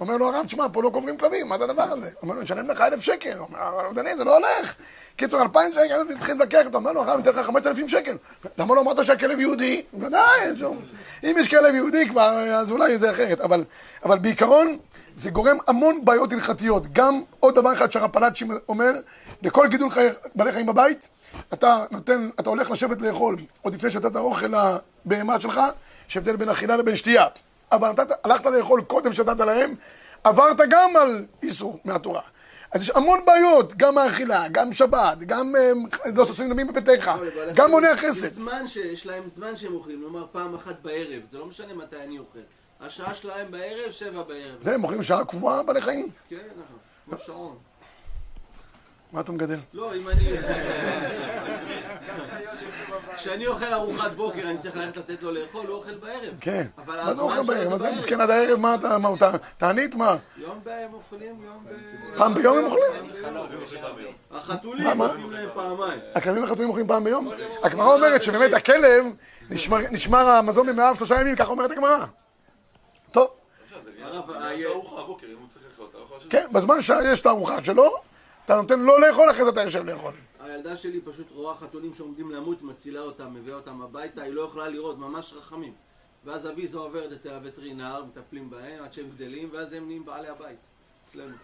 אומר 0.00 0.16
לו 0.16 0.28
הרב, 0.28 0.46
תשמע, 0.46 0.66
פה 0.72 0.82
לא 0.82 0.90
קוברים 0.92 1.16
כלבים, 1.16 1.48
מה 1.48 1.58
זה 1.58 1.64
הדבר 1.64 1.82
הזה? 1.82 2.10
אומר 2.22 2.34
לו, 2.34 2.42
נשלם 2.42 2.70
לך 2.70 2.80
אלף 2.80 3.00
שקל. 3.00 3.38
אומר, 3.38 3.58
הרב 3.58 3.94
דני, 3.94 4.16
זה 4.16 4.24
לא 4.24 4.34
הולך. 4.36 4.74
קיצור, 5.16 5.42
אלפיים 5.42 5.72
שקל, 5.72 6.14
התחיל 6.16 6.34
להתווכח 6.34 6.66
איתו, 6.66 6.78
אומר 6.78 6.92
לו, 6.92 7.00
הרב, 7.00 7.16
ניתן 7.16 7.30
לך 7.30 7.38
חמשת 7.46 7.66
אלפים 7.66 7.88
שקל. 7.88 8.16
למה 8.58 8.74
לא 8.74 8.80
אמרת 8.80 9.04
שהכלב 9.04 9.40
יהודי? 9.40 9.82
ודאי, 9.94 10.40
אין 10.40 10.58
שום. 10.58 10.80
אם 11.24 11.36
יש 11.40 11.48
כלב 11.48 11.74
יהודי 11.74 12.08
כבר, 12.08 12.30
אז 12.54 12.70
אולי 12.70 12.98
זה 12.98 13.10
אחרת. 13.10 13.40
אבל, 13.40 13.64
אבל 14.04 14.18
בעיקרון, 14.18 14.78
זה 15.14 15.30
גורם 15.30 15.56
המון 15.66 16.04
בעיות 16.04 16.32
הלכתיות. 16.32 16.92
גם 16.92 17.20
עוד 17.40 17.54
דבר 17.54 17.72
אחד 17.72 17.92
שהרב 17.92 18.10
פלאצ'י 18.10 18.44
אומר, 18.68 18.92
לכל 19.42 19.66
גידול 19.66 19.90
חי... 19.90 20.08
בעלי 20.34 20.52
חיים 20.52 20.66
בבית, 20.66 21.08
אתה 21.52 21.84
נותן, 21.90 22.28
אתה 22.40 22.50
הולך 22.50 22.70
לשבת 22.70 23.02
לאכול, 23.02 23.36
עוד 23.62 23.74
לפני 23.74 23.90
שאתה 23.90 24.18
אוכל 24.18 24.46
לבהמה 25.06 25.40
שלך, 25.40 25.60
יש 26.08 26.16
הבדל 26.16 26.36
בין 26.36 26.48
אכילה 26.48 26.76
לבין 26.76 26.96
שתייה. 26.96 27.26
אבל 27.72 27.88
נתת, 27.88 28.24
הלכת 28.24 28.46
לאכול 28.46 28.82
קודם 28.82 29.12
שנתת 29.12 29.40
להם, 29.40 29.74
עברת 30.24 30.56
גם 30.70 30.96
על 30.96 31.26
איסור 31.42 31.80
מהתורה. 31.84 32.20
אז 32.72 32.82
יש 32.82 32.90
המון 32.90 33.20
בעיות, 33.26 33.76
גם 33.76 33.98
האכילה, 33.98 34.48
גם 34.48 34.72
שבת, 34.72 35.18
גם 35.18 35.52
אה, 35.56 36.10
לא 36.16 36.26
ששים 36.26 36.48
דמים 36.48 36.66
בביתך, 36.66 37.10
גם 37.54 37.70
מונע 37.70 37.96
חסד. 37.96 38.32
זמן 38.32 38.66
שיש 38.66 39.06
להם 39.06 39.28
זמן 39.28 39.56
שהם 39.56 39.74
אוכלים, 39.74 40.02
נאמר 40.02 40.26
פעם 40.32 40.54
אחת 40.54 40.76
בערב, 40.82 41.22
זה 41.30 41.38
לא 41.38 41.46
משנה 41.46 41.74
מתי 41.74 41.96
אני 41.96 42.18
אוכל. 42.18 42.38
השעה 42.86 43.14
שלהם 43.14 43.50
בערב, 43.50 43.90
שבע 43.90 44.22
בערב. 44.22 44.54
זה, 44.62 44.74
הם 44.74 44.82
אוכלים 44.84 45.02
שעה 45.02 45.24
קבועה 45.24 45.62
בעלי 45.62 45.80
חיים? 45.80 46.08
כן, 46.28 46.36
נכון, 46.36 46.78
כמו 47.08 47.18
שעון. 47.26 47.56
מה 49.12 49.20
אתה 49.20 49.32
מגדל? 49.32 49.56
לא, 49.72 49.94
אם 49.94 50.08
אני... 50.08 50.30
כשאני 53.16 53.46
אוכל 53.46 53.64
ארוחת 53.72 54.12
בוקר, 54.12 54.42
אני 54.42 54.58
צריך 54.58 54.76
ללכת 54.76 54.96
לתת 54.96 55.22
לו 55.22 55.32
לאכול, 55.32 55.66
הוא 55.66 55.76
אוכל 55.76 55.94
בערב. 55.94 56.34
כן. 56.40 56.66
מה 56.86 57.14
זה 57.14 57.22
אוכל 57.22 57.42
בערב? 57.42 57.68
מה 57.70 57.78
זה. 57.78 57.92
מסכן 57.98 58.20
עד 58.20 58.30
הערב? 58.30 58.58
מה 58.58 58.74
אתה, 58.74 58.98
מה 58.98 59.08
תענית? 59.56 59.94
מה? 59.94 60.16
יום 60.36 60.60
בהם 60.64 60.94
אוכלים, 60.94 61.42
יום 61.44 61.64
ב... 61.68 62.18
פעם 62.18 62.34
ביום 62.34 62.58
הם 62.58 62.64
אוכלים? 62.64 63.08
החתולים? 64.30 64.88
נותנים 64.88 65.30
להם 65.32 65.48
פעמיים. 65.54 66.00
הכלבים 66.14 66.44
החתולים 66.44 66.68
אוכלים 66.68 66.86
פעם 66.86 67.04
ביום? 67.04 67.30
הגמרא 67.62 67.94
אומרת 67.94 68.22
שבאמת 68.22 68.52
הכלב, 68.54 69.04
נשמר- 69.50 69.90
נשמר 69.90 70.28
המזון 70.28 70.66
במאיו 70.66 70.94
שלושה 70.96 71.20
ימים, 71.20 71.36
ככה 71.36 71.50
אומרת 71.50 71.70
הגמרא. 71.70 72.04
טוב, 73.10 73.28
הרב, 74.02 74.30
יש 74.30 74.36
ה- 74.36 74.60
לו 74.62 74.72
ארוחה 74.72 75.02
בבוקר, 75.02 75.26
אם 75.26 75.38
הוא 75.38 75.48
צריך 75.48 75.64
לאכול, 75.70 75.86
אתה 75.90 75.98
יכול 75.98 76.16
לשבת. 76.16 76.30
כן, 76.32 76.46
בזמן 76.54 76.82
שיש 76.82 77.20
את 77.20 77.26
הארוחה 77.26 77.62
שלו, 77.62 77.90
אתה 78.44 78.56
נותן 78.56 78.80
לו 78.80 78.98
לאכול, 78.98 79.30
אחרי 79.30 79.44
זה 79.44 79.50
אתה 79.50 79.62
יושב 79.62 79.84
לאכול. 79.84 80.12
הילדה 80.40 80.76
שלי 80.76 81.00
פשוט 81.00 81.26
רואה 81.30 81.54
חתולים 81.56 81.94
שעומדים 81.94 82.30
למות, 82.30 82.62
מצילה 82.62 83.00
אותם, 83.00 83.34
מביאה 83.34 83.56
אותם 83.56 83.82
הביתה, 83.82 84.22
היא 84.22 84.32
לא 84.34 84.42
יכולה 84.42 84.68
לראות, 84.68 84.98
ממש 84.98 85.32
רחמים. 85.38 85.72
ואז 86.24 86.46
אביזה 86.50 86.78
עוברת 86.78 87.12
אצל 87.12 87.30
הווטרינר, 87.30 88.04
מטפלים 88.04 88.50
בהם 88.50 88.84
עד 88.84 88.92
שהם 88.92 89.06
גדלים, 89.16 89.48
ואז 89.52 89.72
הם 89.72 89.86
נהיים 89.86 90.04
בעלי 90.04 90.28
הבית. 90.28 90.56
אצלנו. 91.08 91.36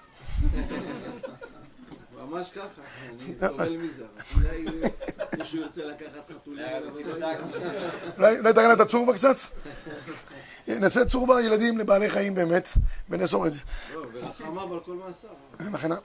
ממש 2.25 2.51
ככה, 2.51 2.65
אני 3.11 3.35
סובל 3.49 3.77
מזה. 3.77 4.05
אבל 4.39 4.47
אולי 4.47 4.65
מישהו 5.39 5.59
ירצה 5.59 5.81
לקחת 5.85 6.31
חתולים 6.35 6.67
הביתה. 6.89 7.41
אולי 8.19 8.43
לה 8.43 8.73
את 8.73 8.81
הצורבה 8.81 9.15
קצת? 9.15 9.37
נעשה 10.69 11.05
צורבה 11.05 11.43
ילדים 11.43 11.79
לבעלי 11.79 12.11
חיים 12.11 12.35
באמת, 12.35 12.69
ונאסור 13.11 13.47
את 13.47 13.53
זה. 13.53 13.59
לא, 13.95 14.07
ורחמיו 14.13 14.75
על 14.75 14.81
כל 14.81 14.93
מעשיו. 14.93 15.31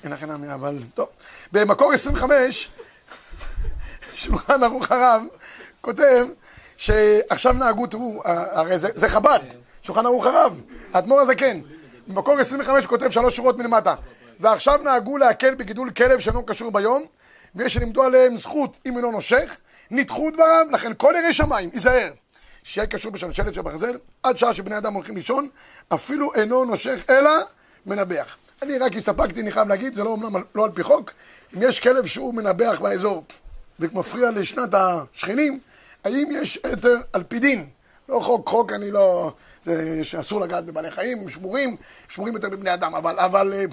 אין 0.04 0.12
לכם- 0.12 0.32
נמי, 0.32 0.54
אבל 0.54 0.78
טוב. 0.94 1.10
במקור 1.52 1.94
25, 1.94 2.70
שולחן 4.14 4.64
ערוך 4.64 4.92
הרב 4.92 5.22
כותב 5.82 6.26
שעכשיו 6.78 7.54
נהגו, 7.54 7.88
תראו, 7.88 8.22
הרי 8.26 8.78
זה, 8.78 8.90
זה 8.96 9.08
חב"ד, 9.10 9.40
שולחן 9.84 10.06
ערוך 10.06 10.26
הרב, 10.26 10.62
האדמו"ר 10.94 11.20
הזקן. 11.20 11.62
במקור 12.08 12.40
25 12.40 12.86
הוא 12.86 12.90
כותב 12.90 13.10
שלוש 13.12 13.36
שורות 13.36 13.58
מלמטה. 13.58 13.96
ועכשיו 14.42 14.80
נהגו 14.84 15.18
להקל 15.18 15.56
בגידול 15.56 15.92
כלב 15.92 16.20
שאינו 16.20 16.46
קשור 16.46 16.72
ביום, 16.72 17.06
ויש 17.56 17.74
שלימדו 17.74 18.04
עליהם 18.04 18.38
זכות 18.38 18.78
אם 18.86 18.98
אינו 18.98 19.12
נושך, 19.12 19.58
נדחו 19.92 20.32
דברם, 20.32 20.68
לכן 20.72 20.92
כל 20.98 21.14
ירא 21.24 21.32
שמיים, 21.32 21.70
ייזהר. 21.74 22.12
שיהיה 22.64 22.88
קשור 22.88 23.12
בשלשלת 23.12 23.54
של 23.54 23.62
ברזל, 23.62 23.98
עד 24.24 24.38
שעה 24.38 24.54
שבני 24.54 24.78
אדם 24.78 24.94
הולכים 24.94 25.16
לישון, 25.16 25.50
אפילו 25.94 26.34
אינו 26.34 26.66
נושך 26.66 27.04
אלא 27.10 27.32
מנבח. 27.86 28.38
אני 28.62 28.78
רק 28.78 28.96
הסתפקתי, 28.96 29.42
אני 29.42 29.52
חייב 29.52 29.68
להגיד, 29.68 29.96
זה 29.96 30.04
לא 30.04 30.10
אומנם 30.10 30.42
לא 30.56 30.64
על 30.66 30.72
פי 30.72 30.84
חוק, 30.84 31.12
אם 31.56 31.60
יש 31.62 31.80
כלב 31.80 32.06
שהוא 32.06 32.34
מנבח 32.34 32.80
באזור 32.82 33.24
ומפריע 33.80 34.32
לשנת 34.32 34.74
השכנים, 34.74 35.60
האם 36.04 36.28
יש 36.32 36.60
היתר 36.64 36.98
על 37.14 37.24
פי 37.24 37.40
דין? 37.40 37.70
לא 38.10 38.20
חוק, 38.20 38.50
חוק 38.50 38.72
אני 38.72 38.92
לא... 38.92 39.34
זה 39.64 40.00
שאסור 40.04 40.42
לגעת 40.42 40.66
בבעלי 40.66 40.92
חיים, 40.92 41.20
הם 41.20 41.30
שמורים, 41.30 41.76
שמורים 42.10 42.34
יותר 42.34 42.50
בבני 42.50 42.74
אדם, 42.74 42.96
אבל, 42.96 43.20
אבל 43.20 43.54
אה, 43.54 43.66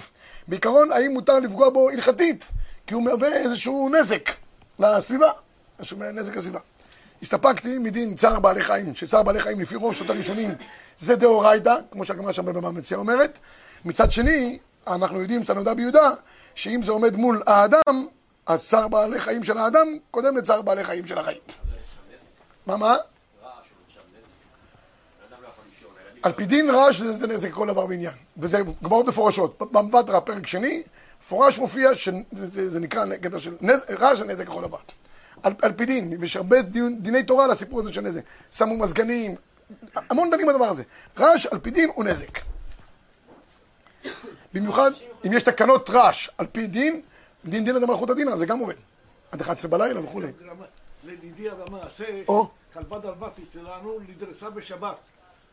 בעיקרון, 0.48 0.92
האם 0.92 1.10
מותר 1.12 1.38
לפגוע 1.38 1.70
בו 1.70 1.90
הלכתית? 1.90 2.50
כי 2.86 2.94
הוא 2.94 3.02
מהווה 3.02 3.36
איזשהו 3.36 3.88
נזק 3.88 4.30
לסביבה, 4.78 5.30
איזשהו 5.78 5.98
נזק 6.12 6.36
לסביבה. 6.36 6.60
הסתפקתי 7.22 7.78
מדין 7.78 8.14
צער 8.14 8.40
בעלי 8.40 8.62
חיים, 8.62 8.94
שצער 8.94 9.22
בעלי 9.22 9.40
חיים 9.40 9.60
לפי 9.60 9.76
רוב 9.76 9.94
שנות 9.94 10.10
הראשונים 10.10 10.50
זה 10.98 11.16
דאורייתא, 11.16 11.74
כמו 11.90 12.04
שהגמרא 12.04 12.32
שם 12.32 12.44
בבמה 12.44 12.70
מציאה 12.70 13.00
אומרת. 13.00 13.38
מצד 13.84 14.12
שני, 14.12 14.58
אנחנו 14.86 15.20
יודעים, 15.20 15.44
תנודה 15.44 15.74
ביהודה, 15.74 16.10
שאם 16.54 16.80
זה 16.84 16.92
עומד 16.92 17.16
מול 17.16 17.42
האדם, 17.46 18.06
אז 18.46 18.68
צער 18.68 18.88
בעלי 18.88 19.20
חיים 19.20 19.44
של 19.44 19.58
האדם 19.58 19.86
קודם 20.10 20.36
לצער 20.36 20.62
בעלי 20.62 20.84
חיים 20.84 21.06
של 21.06 21.18
החיים. 21.18 21.40
מה, 22.66 22.76
מה? 22.76 22.96
על 26.22 26.32
פי 26.32 26.46
דין 26.46 26.70
רעש 26.70 27.00
זה, 27.00 27.12
זה 27.12 27.26
נזק 27.26 27.50
כל 27.50 27.66
דבר 27.66 27.86
בעניין, 27.86 28.12
וזה 28.36 28.60
גמרות 28.84 29.06
מפורשות. 29.06 29.58
במבטרה, 29.72 30.20
פרק 30.20 30.46
שני, 30.46 30.82
מפורש 31.20 31.58
מופיע 31.58 31.94
שזה 31.94 32.80
נקרא 32.80 33.16
קטע 33.16 33.38
של. 33.38 33.56
רעש 33.90 34.18
זה 34.18 34.24
נזק 34.24 34.46
כל 34.46 34.62
דבר. 34.62 34.78
על, 35.42 35.54
על 35.62 35.72
פי 35.72 35.86
דין, 35.86 36.24
יש 36.24 36.36
הרבה 36.36 36.62
דיון, 36.62 36.98
דיני 36.98 37.22
תורה 37.22 37.44
על 37.44 37.50
הסיפור 37.50 37.80
הזה 37.80 37.92
של 37.92 38.00
נזק. 38.00 38.22
שמו 38.50 38.78
מזגנים, 38.78 39.34
המון 39.94 40.30
דנים 40.30 40.46
בדבר 40.46 40.64
הזה. 40.64 40.82
רעש 41.18 41.46
על 41.46 41.58
פי 41.58 41.70
דין 41.70 41.90
הוא 41.94 42.04
נזק. 42.04 42.38
במיוחד 44.54 44.90
אם 45.26 45.32
יש 45.32 45.42
תקנות 45.42 45.90
רעש 45.90 46.28
על 46.38 46.46
פי 46.46 46.66
דין, 46.66 47.00
דין 47.44 47.64
דין 47.64 47.76
אדם 47.76 47.90
מלכות 47.90 48.10
הדין, 48.10 48.36
זה 48.36 48.46
גם 48.46 48.58
עובד. 48.58 48.74
עד 49.32 49.40
11 49.40 49.70
בלילה 49.70 50.04
וכולי. 50.04 50.26
לדידי 51.04 51.48
המעשה, 51.50 52.04
או. 52.28 52.48
כלבה 52.72 52.98
דלמטית 52.98 53.48
שלנו 53.52 53.98
נדרסה 54.08 54.50
בשבת. 54.50 54.96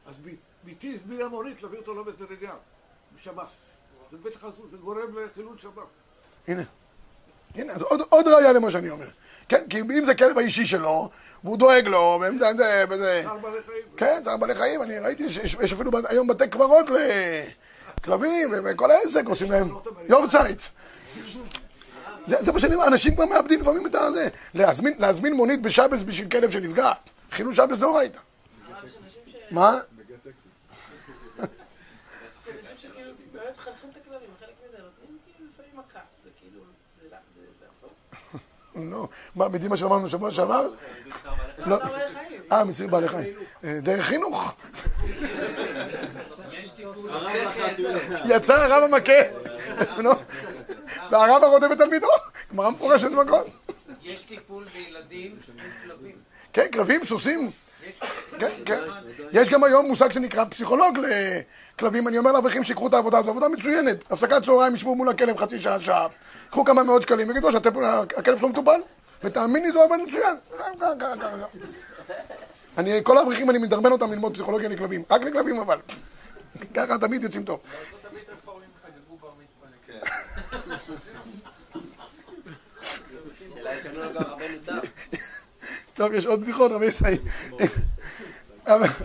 אז 0.05 0.13
ב- 0.25 0.29
ביתי 0.63 0.95
הזמינה 0.95 1.27
מונית 1.27 1.63
להביא 1.63 1.77
אותו 1.79 2.01
לבית 2.01 2.21
הרגע, 2.21 2.53
בשבת. 3.17 3.47
זה 4.11 4.17
בטח 4.17 4.37
אסור, 4.39 4.65
זה 4.71 4.77
גורם 4.77 4.99
לחילול 5.17 5.57
שבת. 5.57 5.83
הנה. 6.47 6.63
הנה, 7.55 7.73
אז 7.73 7.81
עוד, 7.81 8.01
עוד 8.09 8.27
ראיה 8.27 8.53
למה 8.53 8.71
שאני 8.71 8.89
אומר. 8.89 9.07
כן, 9.49 9.63
כי 9.69 9.81
אם 9.81 10.05
זה 10.05 10.15
כלב 10.15 10.37
האישי 10.37 10.65
שלו, 10.65 11.09
והוא 11.43 11.57
דואג 11.57 11.87
לו, 11.87 12.17
והם 12.21 12.39
זה, 12.39 12.45
זה. 12.97 13.21
צער 13.23 13.37
בעלי 13.37 13.57
חיים. 13.65 13.83
כן, 13.97 14.21
צער 14.23 14.37
בעלי 14.37 14.55
חיים, 14.55 14.81
אני 14.81 14.99
ראיתי 14.99 15.33
שיש 15.33 15.57
יש 15.61 15.73
אפילו 15.73 15.91
בת- 15.91 16.05
היום 16.09 16.27
בתי 16.27 16.47
קברות 16.47 16.85
לכלבים, 16.89 18.51
ו- 18.51 18.57
וכל 18.65 18.91
העסק 18.91 19.25
עושים 19.25 19.51
להם 19.51 19.67
יורצייט. 20.09 20.61
זה, 22.27 22.35
זה 22.43 22.51
מה 22.51 22.59
שאני 22.59 22.75
אומר, 22.75 22.87
אנשים 22.87 23.15
כבר 23.15 23.25
מאבדים 23.25 23.61
לפעמים 23.61 23.85
את 23.87 23.95
הזה. 23.95 24.27
להזמין, 24.53 24.93
להזמין 24.99 25.33
מונית 25.33 25.61
בשבס 25.61 26.03
בשביל 26.03 26.29
כלב 26.29 26.51
שנפגע, 26.51 26.91
חילול 27.31 27.53
שבס 27.53 27.77
דאורייתא. 27.77 28.19
מה? 29.51 29.77
שאנשים 32.45 32.77
שכאילו 32.77 33.11
באמת 33.33 33.55
מחנכים 33.71 33.89
את 33.91 33.97
הכלבים, 33.97 34.30
חלק 34.39 34.49
מזה 34.67 34.78
נותנים 34.84 35.17
כאילו 35.25 35.49
לפעמים 35.54 35.71
מכה, 35.78 35.99
זה 36.23 36.30
כאילו, 36.39 36.62
זה 37.01 37.08
לא- 37.12 37.17
אסור. 37.80 37.89
לא. 38.75 39.08
מה, 39.36 39.49
בדימה 39.49 39.78
שאמרנו 39.78 40.10
שבוע 40.10 40.32
שעבר? 40.32 40.69
לא. 41.69 41.78
אה, 42.51 42.63
מצווה 42.63 42.89
בעלי 42.89 43.10
חיים. 43.10 43.34
אה, 43.63 43.80
דרך 43.82 44.06
חינוך. 44.06 44.56
יצא 48.36 48.54
הרב 48.63 48.84
המכה, 48.84 49.13
נו. 49.97 50.10
והרב 51.12 51.43
הרודה 51.43 51.67
בתלמידו, 51.67 52.08
גמרא 52.54 52.69
מפורשת 52.69 53.12
במקום. 53.12 53.41
יש 54.04 54.21
טיפול 54.21 54.63
בילדים 54.65 55.39
עם 55.47 55.58
כלבים. 55.84 56.15
כן, 56.54 56.67
כלבים, 56.73 57.06
סוסים, 57.06 57.51
כן, 58.39 58.49
כן. 58.65 58.79
יש 59.31 59.49
גם 59.49 59.63
היום 59.63 59.85
מושג 59.85 60.11
שנקרא 60.11 60.45
פסיכולוג 60.45 60.99
לכלבים. 60.99 62.07
אני 62.07 62.17
אומר 62.17 62.31
לאברכים 62.31 62.63
שיקחו 62.63 62.87
את 62.87 62.93
העבודה 62.93 63.17
הזו, 63.17 63.29
עבודה 63.29 63.49
מצוינת. 63.49 64.11
הפסקת 64.11 64.43
צהריים, 64.45 64.75
ישבו 64.75 64.95
מול 64.95 65.09
הכלב 65.09 65.37
חצי 65.37 65.59
שעה, 65.59 65.81
שעה. 65.81 66.07
קחו 66.49 66.65
כמה 66.65 66.83
מאות 66.83 67.01
שקלים, 67.01 67.31
יגידו 67.31 67.51
שהכלב 67.51 68.37
שלו 68.37 68.49
מטופל. 68.49 68.81
ותאמין 69.23 69.63
לי, 69.63 69.71
זה 69.71 69.79
עובד 69.79 69.97
מצוין. 70.07 70.35
אני, 72.77 72.99
כל 73.03 73.17
האברכים, 73.17 73.49
אני 73.49 73.57
מדרבן 73.57 73.91
אותם 73.91 74.11
ללמוד 74.11 74.33
פסיכולוגיה 74.33 74.69
לכלבים. 74.69 75.03
רק 75.11 75.21
לכלבים 75.21 75.59
אבל. 75.59 75.77
ככה 76.73 76.97
תמיד 76.97 77.23
יוצאים 77.23 77.43
טוב. 77.43 77.59
טוב, 85.95 86.13
יש 86.13 86.25
עוד 86.25 86.41
בדיחות, 86.41 86.71
רבי 86.71 86.86
ישראל. 86.86 87.17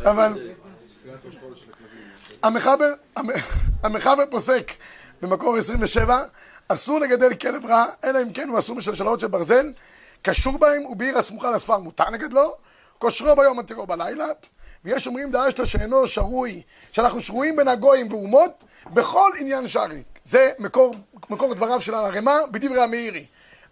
אבל, 0.05 0.53
המחבר, 3.83 4.25
פוסק 4.31 4.73
במקור 5.23 5.57
27, 5.57 6.25
אסור 6.69 6.99
לגדל 6.99 7.35
כלב 7.35 7.67
רע, 7.67 7.85
אלא 8.05 8.23
אם 8.23 8.33
כן 8.33 8.49
הוא 8.49 8.59
אסור 8.59 8.77
משלשלות 8.77 9.21
של 9.21 9.27
ברזל, 9.27 9.73
קשור 10.23 10.59
בהם 10.59 10.87
ובעיר 10.87 11.19
הסמוכה 11.19 11.51
לספר 11.51 11.79
מותר 11.79 12.11
לגדלו, 12.11 12.55
כושרו 12.99 13.37
ביום 13.37 13.59
מתירו 13.59 13.87
בלילה, 13.87 14.27
ויש 14.85 15.07
אומרים 15.07 15.31
דאשתא 15.31 15.65
שאינו 15.65 16.07
שרוי, 16.07 16.63
שאנחנו 16.93 17.21
שרויים 17.21 17.57
בין 17.57 17.69
הגויים 17.69 18.13
ואומות, 18.13 18.65
בכל 18.87 19.31
עניין 19.39 19.69
שרי. 19.69 20.03
זה 20.25 20.51
מקור, 20.59 20.95
מקור 21.31 21.55
דבריו 21.55 21.81
של 21.81 21.95
הרמ"א 21.95 22.33
בדברי 22.51 22.83
המאירי. 22.83 23.27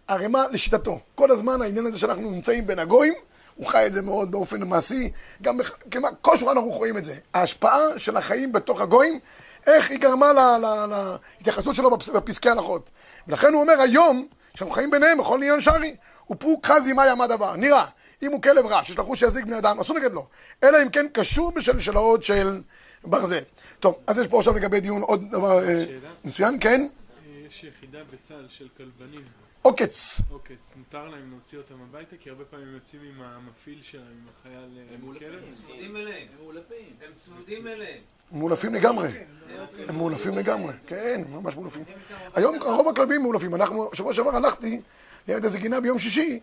הרמ"א 0.08 0.42
לשיטתו. 0.52 1.00
כל 1.14 1.30
הזמן 1.30 1.62
העניין 1.62 1.86
הזה 1.86 1.98
שאנחנו 1.98 2.30
נמצאים 2.30 2.66
בין 2.66 2.78
הגויים, 2.78 3.12
הוא 3.56 3.66
חי 3.66 3.86
את 3.86 3.92
זה 3.92 4.02
מאוד 4.02 4.30
באופן 4.30 4.62
מעשי, 4.68 5.10
גם 5.42 5.58
בח- 5.58 5.76
כמעט 5.90 6.14
כל 6.20 6.36
שולחן 6.38 6.54
אנחנו 6.56 6.70
רואים 6.70 6.98
את 6.98 7.04
זה. 7.04 7.14
ההשפעה 7.34 7.78
של 7.96 8.16
החיים 8.16 8.52
בתוך 8.52 8.80
הגויים, 8.80 9.18
איך 9.66 9.90
היא 9.90 9.98
גרמה 9.98 10.26
להתייחסות 11.38 11.74
שלו 11.74 11.90
בפס- 11.90 12.08
בפסקי 12.08 12.50
הלכות. 12.50 12.90
ולכן 13.28 13.52
הוא 13.52 13.60
אומר 13.62 13.80
היום, 13.80 14.26
שאנחנו 14.54 14.74
חיים 14.74 14.90
ביניהם 14.90 15.18
בכל 15.18 15.36
עניין 15.36 15.60
שרי, 15.60 15.96
ופוק 16.30 16.66
חזי 16.66 16.92
מאי 16.92 17.10
עמד 17.10 17.28
דבר. 17.28 17.56
נראה, 17.56 17.84
אם 18.22 18.30
הוא 18.32 18.42
כלב 18.42 18.66
רע, 18.66 18.84
שיש 18.84 18.98
לו 18.98 19.04
חוש 19.04 19.20
שיזיק 19.20 19.44
בני 19.44 19.58
אדם, 19.58 19.80
אסור 19.80 19.96
לגדלו. 19.96 20.26
אלא 20.64 20.82
אם 20.82 20.88
כן 20.88 21.06
קשור 21.12 21.52
בשלשלאות 21.56 22.22
של 22.24 22.60
ברזל. 23.04 23.42
טוב, 23.80 23.94
אז 24.06 24.18
יש 24.18 24.26
פה 24.26 24.38
עכשיו 24.38 24.54
לגבי 24.54 24.80
דיון 24.80 25.02
עוד 25.02 25.24
דבר 25.30 25.68
אה? 25.68 25.84
מצוין, 26.24 26.56
כן? 26.60 26.86
יש 27.46 27.64
יחידה 27.64 27.98
בצה"ל 28.12 28.46
של 28.48 28.68
כלבנים. 28.76 29.22
עוקץ. 29.62 30.20
עוקץ, 30.30 30.72
מותר 30.76 31.04
להם 31.08 31.30
להוציא 31.30 31.58
אותם 31.58 31.74
הביתה, 31.88 32.16
כי 32.20 32.30
הרבה 32.30 32.44
פעמים 32.44 32.74
יוצאים 32.74 33.00
עם 33.02 33.22
המפעיל 33.22 33.78
שלהם, 33.82 34.04
עם 34.06 34.26
החייל 34.40 34.78
אה. 34.78 34.94
הם 34.94 35.52
צמודים 35.54 35.96
אליהם. 35.96 36.26
הם 37.02 37.12
צמודים 37.24 37.66
אליהם. 37.66 37.98
מאולפים 38.32 38.74
לגמרי. 38.74 39.08
הם 39.88 39.96
מאולפים 39.96 40.38
לגמרי. 40.38 40.72
כן, 40.86 41.20
ממש 41.30 41.54
מאולפים. 41.56 41.84
היום 42.34 42.56
רוב 42.62 42.88
הכלבים 42.88 43.22
מאולפים. 43.22 43.54
אנחנו, 43.54 43.90
שבוע 43.94 44.12
שעבר 44.14 44.36
הלכתי 44.36 44.80
ליד 45.28 45.44
איזה 45.44 45.58
גינה 45.58 45.80
ביום 45.80 45.98
שישי, 45.98 46.40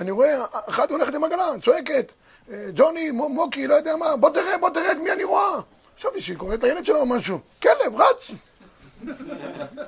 אני 0.00 0.10
רואה, 0.10 0.44
אחת 0.52 0.90
הולכת 0.90 1.14
עם 1.14 1.24
עגלה, 1.24 1.44
צועקת, 1.62 2.12
אה, 2.50 2.66
ג'וני, 2.74 3.10
מו- 3.10 3.28
מוקי, 3.28 3.66
לא 3.66 3.74
יודע 3.74 3.96
מה, 3.96 4.16
בוא 4.16 4.30
תראה, 4.30 4.58
בוא 4.58 4.70
תראה 4.70 4.92
את 4.92 4.96
מי 4.96 5.12
אני 5.12 5.24
רואה. 5.24 5.60
חשבתי 5.98 6.20
שהיא 6.20 6.36
קוראת 6.36 6.62
לילד 6.62 6.84
שלה 6.84 6.98
או 6.98 7.06
משהו. 7.06 7.38
כלב, 7.62 7.94
רץ. 7.96 8.30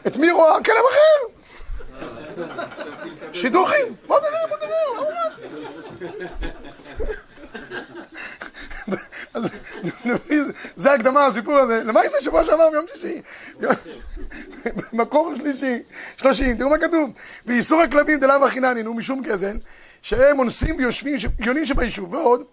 את 0.06 0.16
מי 0.16 0.30
רואה? 0.30 0.64
כלב 0.64 0.74
אחר. 0.90 1.39
שידוכים. 3.32 3.94
בוא 4.06 4.18
תראה, 4.20 4.46
בוא 4.48 4.56
לפי 10.04 10.44
זה- 10.44 10.52
זה 10.76 10.92
הקדמה 10.92 11.26
הסיפור 11.26 11.58
הזה. 11.58 11.84
למה 11.84 12.00
זה 12.08 12.16
שבוע 12.22 12.44
שעבר 12.44 12.70
ביום 12.70 12.86
שישי? 12.94 13.22
מקור 14.92 15.32
שלישי, 15.38 15.82
שלושים, 16.16 16.56
תראו 16.56 16.70
מה 16.70 16.78
כתוב. 16.78 17.10
ואיסור 17.46 17.80
הכלבים 17.80 18.20
דלאו 18.20 18.46
הכיננין 18.46 18.86
הוא 18.86 18.96
משום 18.96 19.22
גזל, 19.22 19.56
שהם 20.02 20.38
אונסים 20.38 20.76
ויושבים, 20.78 21.16
יונים 21.38 21.64
שביישוב, 21.64 22.12
ועוד, 22.14 22.44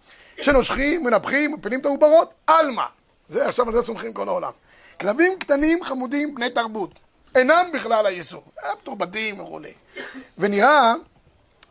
שנושכים, 0.42 1.04
מנפחים, 1.04 1.54
מפילים 1.54 1.80
את 1.80 1.86
העוברות, 1.86 2.34
עלמא. 2.48 2.84
זה 3.28 3.46
עכשיו 3.48 3.68
על 3.68 3.74
זה 3.74 3.82
סומכים 3.82 4.14
כל 4.14 4.28
העולם. 4.28 4.52
כלבים 5.00 5.32
קטנים, 5.40 5.84
חמודים, 5.84 6.36
בני 6.36 6.50
תרבות. 6.50 7.00
אינם 7.36 7.66
בכלל 7.74 8.06
האיסור. 8.06 8.44
מתורבתים 8.82 9.40
וכולי. 9.40 9.74
ונראה 10.38 10.94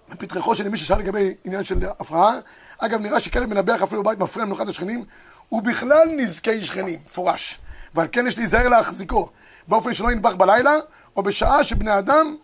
בפתחו 0.08 0.54
של 0.54 0.68
מי 0.68 0.78
ששאל 0.78 0.98
לגבי 0.98 1.34
עניין 1.44 1.64
של 1.64 1.86
הפרעה, 2.00 2.34
אגב 2.78 3.00
נראה 3.00 3.20
שכלב 3.20 3.46
מנבח 3.46 3.82
אפילו 3.82 4.02
בבית 4.02 4.18
מפריע 4.18 4.44
למנוחת 4.44 4.68
השכנים, 4.68 5.04
הוא 5.48 5.62
בכלל 5.62 6.08
נזקי 6.16 6.62
שכנים, 6.62 6.98
מפורש. 7.06 7.58
ועל 7.94 8.08
כן 8.12 8.26
יש 8.26 8.38
להיזהר 8.38 8.68
להחזיקו, 8.68 9.30
באופן 9.68 9.94
שלא 9.94 10.12
ינבח 10.12 10.34
בלילה, 10.34 10.74
או 11.16 11.22
בשעה 11.22 11.64
שבני 11.64 11.98
אדם 11.98 12.36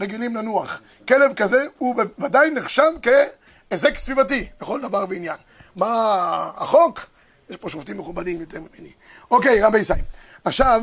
רגילים 0.00 0.36
לנוח. 0.36 0.80
כלב 1.08 1.32
כזה 1.34 1.66
הוא 1.78 1.96
בוודאי 1.96 2.50
נחשב 2.50 2.92
כהיזק 3.02 3.98
סביבתי 3.98 4.48
לכל 4.60 4.80
דבר 4.80 5.04
ועניין. 5.08 5.36
מה 5.76 6.50
החוק? 6.56 7.06
יש 7.50 7.56
פה 7.56 7.68
שופטים 7.68 7.98
מכובדים 7.98 8.40
יותר 8.40 8.58
ממני. 8.60 8.92
אוקיי, 9.30 9.62
רבי 9.62 9.78
ישראל. 9.78 10.00
עכשיו, 10.44 10.82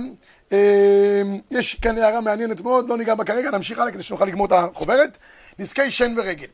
יש 1.51 1.75
כאן 1.81 1.97
הערה 1.97 2.21
מעניינת 2.21 2.62
מאוד, 2.62 2.89
לא 2.89 2.97
ניגע 2.97 3.15
בה 3.15 3.23
כרגע, 3.23 3.51
נמשיך 3.51 3.79
הלאה 3.79 3.91
כדי 3.91 4.03
שנוכל 4.03 4.25
לגמור 4.25 4.47
את 4.47 4.51
החוברת. 4.51 5.17
נזקי 5.59 5.91
שן 5.91 6.13
ורגל. 6.17 6.47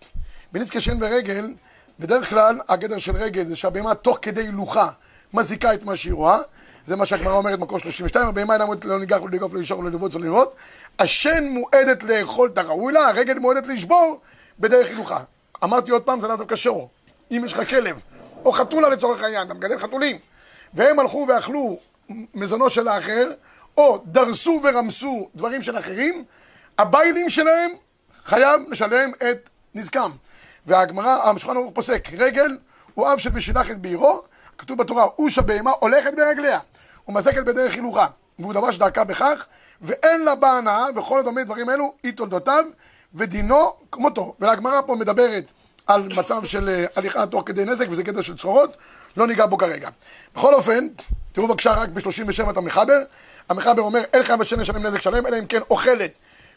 בנזקי 0.52 0.82
שן 0.82 1.04
ורגל, 1.04 1.54
בדרך 2.00 2.30
כלל 2.30 2.60
הגדר 2.68 2.98
של 2.98 3.16
רגל 3.16 3.48
זה 3.48 3.56
שהבהמה 3.56 3.96
תוך 3.96 4.20
כדי 4.22 4.42
הילוכה 4.42 4.90
מזיקה 5.34 5.74
את 5.74 5.84
מה 5.84 5.96
שהיא 5.96 6.14
רואה. 6.14 6.38
זה 6.86 6.96
מה 6.96 7.06
שהגמרא 7.06 7.34
אומרת 7.34 7.60
מקור 7.60 7.80
32, 7.80 8.28
הבהמה 8.28 8.54
אינה 8.54 8.66
מועדת 8.66 8.86
לא 8.86 9.00
ניגח 9.00 9.22
ולגוף 9.24 9.54
לא 9.54 9.60
לישור 9.60 9.80
ולנבוץ 9.80 10.16
ולנרות. 10.16 10.56
השן 11.00 11.44
מועדת 11.44 12.04
לאכול 12.04 12.50
את 12.54 12.58
הראוי 12.58 12.94
לה, 12.94 13.08
הרגל 13.08 13.40
מועדת 13.40 13.68
לשבור 13.68 14.22
בדרך 14.60 14.90
הילוכה. 14.90 15.20
אמרתי 15.64 15.92
עוד 15.92 16.02
פעם, 16.02 16.22
זה 16.22 16.28
לאו 16.28 16.36
דווקא 16.36 16.56
שור. 16.56 16.90
אם 17.32 17.42
יש 17.46 17.54
לך 17.54 17.70
כלב, 17.70 18.02
או 18.46 18.52
חתולה 18.52 18.90
לצורך 18.90 19.24
העניין, 19.24 19.48
אתה 19.48 19.54
מגדל 19.54 19.78
חתולים, 19.78 20.18
והם 20.74 21.00
הלכו 21.00 21.26
ואכלו 21.30 21.80
מזונו 22.34 22.70
של 22.70 22.88
האחר, 22.88 23.32
או 23.78 23.98
דרסו 24.06 24.62
ורמסו 24.64 25.30
דברים 25.36 25.62
של 25.62 25.78
אחרים, 25.80 26.26
הביילים 26.78 27.30
שלהם 27.30 27.72
חייב 28.26 28.62
לשלם 28.70 29.12
את 29.32 29.50
נזקם. 29.76 30.12
והגמרא, 30.66 31.30
השולחן 31.30 31.58
ערוך 31.58 31.72
פוסק, 31.74 32.08
רגל 32.18 32.58
הוא 32.94 33.14
אב 33.14 33.18
של 33.18 33.30
את 33.72 33.82
בעירו, 33.82 34.22
כתוב 34.58 34.78
בתורה, 34.78 35.04
אוש 35.04 35.38
הבהמה 35.38 35.72
הולכת 35.80 36.14
ברגליה, 36.18 36.60
ומזקת 37.08 37.46
בדרך 37.46 37.74
הילוכה, 37.74 38.08
והוא 38.40 38.54
דבר 38.54 38.72
שדרכה 38.72 39.04
בכך, 39.04 39.46
ואין 39.82 40.26
לה 40.26 40.36
בה 40.36 40.58
הנאה, 40.58 40.86
וכל 40.96 41.20
הדומה 41.20 41.44
דברים 41.44 41.70
אלו, 41.70 41.94
היא 42.04 42.14
תולדותיו, 42.14 42.66
ודינו 43.14 43.74
כמותו. 43.92 44.36
והגמרא 44.40 44.82
פה 44.82 44.96
מדברת 44.96 45.52
על 45.88 46.14
מצב 46.16 46.46
של 46.46 46.70
אה, 46.70 46.86
הליכה 46.96 47.26
תוך 47.26 47.44
כדי 47.46 47.66
נזק, 47.66 47.86
וזה 47.90 48.04
קטע 48.04 48.22
של 48.22 48.38
צרורות, 48.38 48.78
לא 49.18 49.28
ניגע 49.28 49.46
בו 49.46 49.58
כרגע. 49.58 49.90
בכל 50.36 50.54
אופן, 50.54 50.88
תראו 51.32 51.48
בבקשה 51.48 51.74
רק 51.74 51.90
ב-37 51.90 52.50
את 52.50 52.58
המחבר, 52.58 53.00
המחבר 53.50 53.82
אומר, 53.82 54.02
אין 54.14 54.24
חייב 54.24 54.42
השן 54.42 54.60
לשלם 54.60 54.86
נזק 54.86 55.02
שלם, 55.02 55.28
אלא 55.28 55.40
אם 55.40 55.46
כן 55.46 55.62
אוכלת 55.70 56.12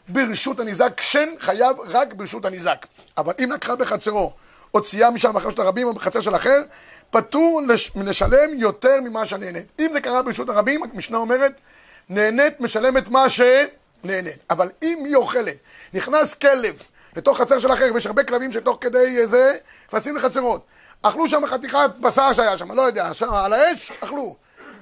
ברשות 0.07 0.59
הניזק, 0.59 1.01
שן 1.01 1.29
חייב 1.39 1.77
רק 1.87 2.13
ברשות 2.13 2.45
הניזק. 2.45 2.85
אבל 3.17 3.33
אם 3.43 3.51
לקחה 3.51 3.75
בחצרו, 3.75 4.33
או 4.73 4.81
צייה 4.81 5.09
משם 5.09 5.33
בחצר 5.33 5.49
של 5.55 5.61
הרבים 5.61 5.87
או 5.87 5.93
בחצר 5.93 6.21
של 6.21 6.35
אחר, 6.35 6.61
פטור 7.09 7.61
לש- 7.67 7.91
לשלם 7.95 8.49
יותר 8.53 9.01
ממה 9.03 9.25
שנהנית. 9.25 9.71
אם 9.79 9.89
זה 9.93 10.01
קרה 10.01 10.21
ברשות 10.23 10.49
הרבים, 10.49 10.83
המשנה 10.83 11.17
אומרת, 11.17 11.61
נהנית 12.09 12.61
משלמת 12.61 13.09
מה 13.09 13.25
שנהנית. 13.29 14.37
אבל 14.49 14.69
אם 14.83 15.03
היא 15.05 15.15
אוכלת, 15.15 15.55
נכנס 15.93 16.33
כלב 16.33 16.83
לתוך 17.19 17.37
חצר 17.41 17.59
של 17.59 17.73
אחר, 17.73 17.91
ויש 17.93 18.05
הרבה 18.05 18.23
כלבים 18.23 18.53
שתוך 18.53 18.77
כדי 18.81 19.27
זה 19.27 19.57
נכנסים 19.87 20.15
לחצרות. 20.15 20.65
אכלו 21.01 21.27
שם 21.27 21.45
חתיכת 21.47 21.91
בשר 21.99 22.33
שהיה 22.33 22.57
שם, 22.57 22.71
לא 22.71 22.81
יודע, 22.81 23.13
שם 23.13 23.33
על 23.33 23.53
האש, 23.53 23.91
אכלו. 24.03 24.35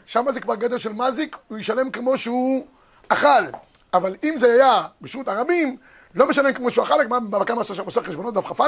שם 0.05 0.25
זה 0.31 0.39
כבר 0.39 0.55
גדר 0.55 0.77
של 0.77 0.93
מזיק, 0.93 1.37
הוא 1.47 1.57
ישלם 1.57 1.91
כמו 1.91 2.17
שהוא 2.17 2.65
אכל. 3.09 3.27
אבל 3.93 4.15
אם 4.23 4.33
זה 4.37 4.53
היה 4.53 4.83
ברשות 5.01 5.27
הרבים, 5.27 5.77
לא 6.15 6.29
משלם 6.29 6.53
כמו 6.53 6.71
שהוא 6.71 6.85
אכל, 6.85 7.07
בבבא 7.07 7.43
קמא 7.43 7.59
עושה 7.59 7.75
שם 7.75 7.85
עושה 7.85 8.03
חשבונות 8.03 8.33
דף 8.33 8.45
כ"א, 8.45 8.63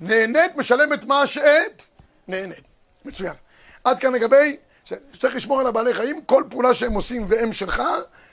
נהנית 0.00 0.56
משלמת 0.56 1.04
מה 1.04 1.24
שנהנית. 1.26 2.64
מצוין. 3.04 3.34
עד 3.84 3.98
כאן 3.98 4.12
לגבי, 4.12 4.56
ש- 4.84 4.92
שצריך 5.12 5.34
לשמור 5.34 5.60
על 5.60 5.66
הבעלי 5.66 5.94
חיים, 5.94 6.20
כל 6.26 6.44
פעולה 6.50 6.74
שהם 6.74 6.92
עושים 6.92 7.24
והם 7.28 7.52
שלך, 7.52 7.82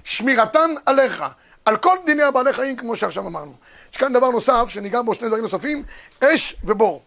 שמירתן 0.03 0.69
עליך. 0.85 1.23
על 1.65 1.77
כל 1.77 1.97
דיני 2.05 2.23
הבעלי 2.23 2.53
חיים, 2.53 2.75
כמו 2.75 2.95
שעכשיו 2.95 3.27
אמרנו. 3.27 3.53
יש 3.95 3.99
כאן 3.99 4.13
דבר 4.13 4.29
נוסף, 4.29 4.65
שניגע 4.67 5.01
בו 5.01 5.13
שני 5.13 5.27
דברים 5.27 5.43
נוספים, 5.43 5.83
אש 6.23 6.55
ובור. 6.63 7.03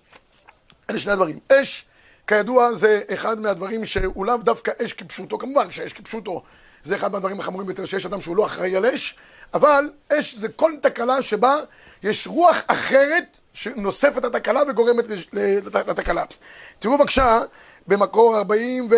אלה 0.90 0.98
שני 0.98 1.12
הדברים. 1.12 1.38
אש, 1.53 1.87
כידוע, 2.27 2.72
זה 2.72 3.03
אחד 3.14 3.40
מהדברים 3.40 3.85
שהוא 3.87 4.27
לאו 4.27 4.37
דווקא 4.37 4.72
אש 4.85 4.92
כפשוטו, 4.92 5.38
כמובן 5.38 5.70
שאש 5.70 5.92
כפשוטו 5.92 6.42
זה 6.85 6.96
אחד 6.96 7.12
מהדברים 7.12 7.40
החמורים 7.40 7.66
ביותר 7.66 7.85
שיש 7.85 8.07
אדם 8.07 8.20
שהוא 8.20 8.37
לא 8.37 8.46
אחראי 8.46 8.77
על 8.77 8.87
אש, 8.87 9.16
אבל 9.55 9.90
אש 10.12 10.35
זה 10.35 10.48
כל 10.48 10.72
תקלה 10.83 11.22
שבה 11.22 11.57
יש 12.03 12.27
רוח 12.27 12.57
אחרת 12.66 13.38
שנוספת 13.53 14.24
לתקלה 14.24 14.61
וגורמת 14.68 15.05
לתקלה. 15.87 16.24
תראו 16.79 16.98
בבקשה 16.98 17.40
במקור 17.87 18.38
40 18.38 18.88
ו... 18.90 18.94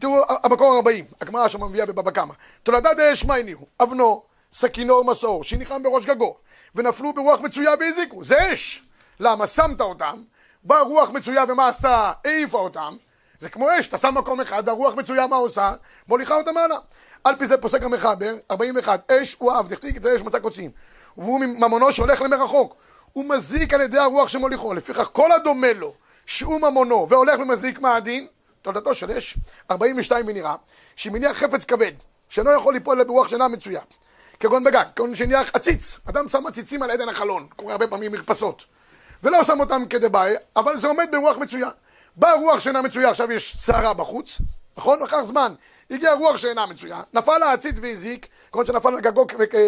תראו, 0.00 0.24
המקור 0.42 0.76
40, 0.76 1.04
הגמרא 1.20 1.48
שם 1.48 1.64
מביאה 1.64 1.86
בבבא 1.86 2.10
קמא. 2.10 2.34
תולדת 2.62 2.98
אש 3.00 3.24
מה 3.24 3.34
הניעו? 3.34 3.66
אבנו, 3.82 4.22
סכינו 4.52 4.94
ומסור, 4.94 5.44
שניחם 5.44 5.82
בראש 5.82 6.06
גגו, 6.06 6.36
ונפלו 6.74 7.12
ברוח 7.12 7.40
מצויה 7.40 7.70
והזיקו. 7.80 8.24
זה 8.24 8.52
אש. 8.52 8.82
למה? 9.20 9.46
שמת 9.46 9.80
אותם, 9.80 10.22
באה 10.64 10.80
רוח 10.80 11.10
מצויה 11.10 11.44
ומה 11.48 11.68
עשתה? 11.68 12.12
העיפה 12.24 12.58
אותם. 12.58 12.96
זה 13.40 13.48
כמו 13.48 13.68
אש, 13.78 13.88
אתה 13.88 13.98
שם 13.98 14.14
מקום 14.14 14.40
אחד, 14.40 14.68
הרוח 14.68 14.94
מצויה 14.94 15.26
מה 15.26 15.36
עושה? 15.36 15.72
מוליכה 16.08 16.34
אותם 16.34 16.56
הלאה. 16.56 16.76
על 17.24 17.36
פי 17.36 17.46
זה 17.46 17.58
פוסק 17.58 17.82
המחבר, 17.82 18.34
41, 18.50 19.12
אש 19.12 19.36
הוא 19.38 19.58
אב, 19.58 19.68
דחתיק 19.68 19.96
את 19.96 20.04
האש 20.04 20.20
מצא 20.20 20.38
קוצים. 20.38 20.70
והוא 21.16 21.40
ממונו 21.40 21.92
שהולך 21.92 22.22
למרחוק. 22.22 22.74
הוא 23.12 23.24
מזיק 23.24 23.74
על 23.74 23.80
ידי 23.80 23.98
הרוח 23.98 24.28
שמוליכו. 24.28 24.74
לפיכך 24.74 25.08
כל 25.12 25.32
הדומה 25.32 25.72
לו, 25.72 25.94
שהוא 26.26 26.60
ממונו, 26.60 27.06
והולך 27.08 27.40
ומזיק 27.40 27.78
מה 27.78 27.96
הדין? 27.96 28.26
תולדתו 28.62 28.94
של 28.94 29.10
אש, 29.10 29.36
42 29.70 30.26
מנראה, 30.26 30.54
שמניח 30.96 31.36
חפץ 31.36 31.64
כבד, 31.64 31.92
שאינו 32.28 32.50
יכול 32.52 32.74
ליפול 32.74 32.96
אלא 32.96 33.04
ברוח 33.04 33.28
שאינה 33.28 33.48
מצויה. 33.48 33.80
כגון 34.42 34.64
בגג, 34.64 34.84
כגון 34.96 35.16
שהניח 35.16 35.50
עציץ. 35.54 35.98
אדם 36.08 36.28
שם 36.28 36.46
עציצים 36.46 36.82
על 36.82 36.90
עדן 36.90 37.08
החלון, 37.08 37.46
קורה 37.56 37.72
הרבה 37.72 37.86
פעמים 37.86 38.12
מרפסות. 38.12 38.64
ולא 39.22 39.44
שם 39.44 39.60
אותם 39.60 39.82
כדבעי, 39.90 40.34
אבל 40.56 40.76
זה 40.76 40.86
עומד 40.86 41.08
ברוח 41.12 41.36
מצויה. 41.36 41.68
באה 42.16 42.34
רוח 42.34 42.60
שאינה 42.60 42.82
מצויה, 42.82 43.10
עכשיו 43.10 43.32
יש 43.32 43.56
סערה 43.58 43.94
בחוץ, 43.94 44.38
נכון? 44.76 45.02
לקח 45.02 45.22
זמן. 45.22 45.54
הגיעה 45.90 46.14
רוח 46.14 46.36
שאינה 46.36 46.66
מצויה, 46.66 47.02
נפל 47.12 47.42
העציץ 47.42 47.76
והזיק, 47.82 48.26
כמו 48.52 48.66
שנפל 48.66 48.88
על 48.88 49.00
גגו 49.00 49.26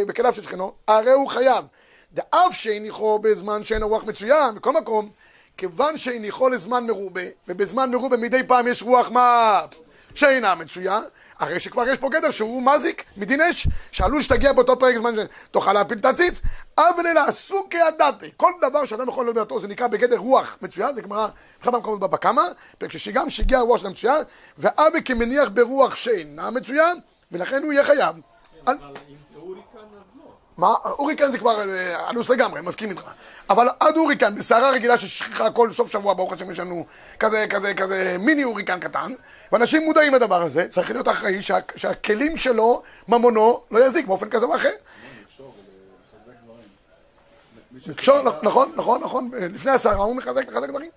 וכליו 0.09 0.33
של 0.33 0.43
שכנו, 0.43 0.73
הרי 0.89 1.13
הוא 1.13 1.29
חייב. 1.29 1.65
דאף 2.13 2.53
שהניחו 2.53 3.19
בזמן 3.19 3.65
שאין 3.65 3.83
רוח 3.83 4.05
מצויה, 4.05 4.51
מכל 4.55 4.73
מקום, 4.73 5.11
כיוון 5.57 5.99
שהניחו 5.99 6.49
לזמן 6.49 6.87
מרובה, 6.87 7.23
ובזמן 7.49 7.91
מרובה 7.91 8.17
מדי 8.17 8.43
פעם 8.47 8.69
יש 8.69 8.83
רוח 8.83 9.11
מה... 9.11 9.61
שאינה 10.15 10.55
מצויה, 10.55 11.01
הרי 11.39 11.61
שכבר 11.61 11.89
יש 11.89 11.99
פה 11.99 12.09
גדר 12.11 12.31
שהוא 12.31 12.63
מזיק 12.63 13.05
מדין 13.17 13.41
אש, 13.41 13.67
שעלול 13.93 14.23
שתגיע 14.23 14.53
באותו 14.53 14.79
פרק 14.79 14.97
זמן 14.97 15.15
שתוכל 15.49 15.73
להפיל 15.73 15.99
את 15.99 16.05
העציץ, 16.05 16.41
אבל 16.79 17.07
אלא 17.07 17.21
עשו 17.29 17.57
כעדתי. 17.71 18.31
כל 18.37 18.53
דבר 18.69 18.85
שאדם 18.85 19.09
יכול 19.09 19.29
לדעת 19.31 19.49
זה 19.61 19.69
נקרא 19.69 19.87
בגדר 19.87 20.17
רוח 20.17 20.59
מצויה, 20.63 20.93
זה 20.93 21.03
גמרא 21.03 21.29
בכמה 21.61 21.79
מקומות 21.79 22.01
בבא 22.01 22.17
קמא, 22.17 22.43
פרק 22.79 22.93
שישי 22.93 23.13
גם 23.13 23.31
שהגיע 23.31 23.59
הרוח 23.59 23.81
שלה 23.81 23.91
מצויה, 23.91 24.15
ואבי 24.59 25.03
כמניח 25.05 25.49
ברוח 25.49 25.95
שאינה 25.97 26.51
מצויה, 26.51 26.87
ולכן 27.33 27.63
הוא 27.63 27.73
יהיה 27.73 27.85
חייב. 27.85 28.17
על- 28.67 28.77
אבל 28.77 28.87
אם 29.09 29.15
זה 29.33 29.39
הוריקן 29.39 29.65
אז 29.79 30.19
לא. 30.19 30.25
מה? 30.59 30.75
הוריקן 30.83 31.31
זה 31.31 31.39
כבר 31.39 31.71
אה, 31.71 32.11
אנוס 32.11 32.31
לגמרי, 32.31 32.61
מסכים 32.61 32.91
איתך. 32.91 33.03
אבל 33.51 33.69
עד 33.81 33.97
הוריקן, 33.97 34.35
בסערה 34.35 34.71
רגילה 34.71 34.99
ששכיחה 34.99 35.51
כל 35.51 35.73
סוף 35.73 35.93
שבוע, 35.93 36.15
ברוך 36.15 36.33
השם 36.33 36.51
יש 36.51 36.61
לנו 36.61 36.87
כזה, 37.19 37.47
כזה, 37.51 37.75
כזה 37.75 38.17
מיני 38.21 38.43
הוריקן 38.43 38.81
קטן, 38.81 39.13
ואנשים 39.53 39.83
מודעים 39.83 40.15
לדבר 40.15 40.43
הזה, 40.43 40.69
צריך 40.69 40.91
להיות 40.91 41.09
אחראי 41.09 41.43
שה, 41.43 41.59
שהכלים 41.77 42.37
שלו, 42.37 42.83
ממונו, 43.09 43.61
לא 43.71 43.87
יזיק 43.87 44.07
באופן 44.07 44.31
כזה 44.31 44.47
או 44.47 44.57
אחר. 44.57 44.73
לקשור, 47.87 48.19
נכון, 48.43 48.73
נכון, 48.75 49.01
נכון, 49.01 49.31
לפני 49.35 49.71
הסערה 49.71 50.05
הוא 50.05 50.17
מחזק, 50.17 50.49
מחזק 50.49 50.69
דברים. 50.69 50.91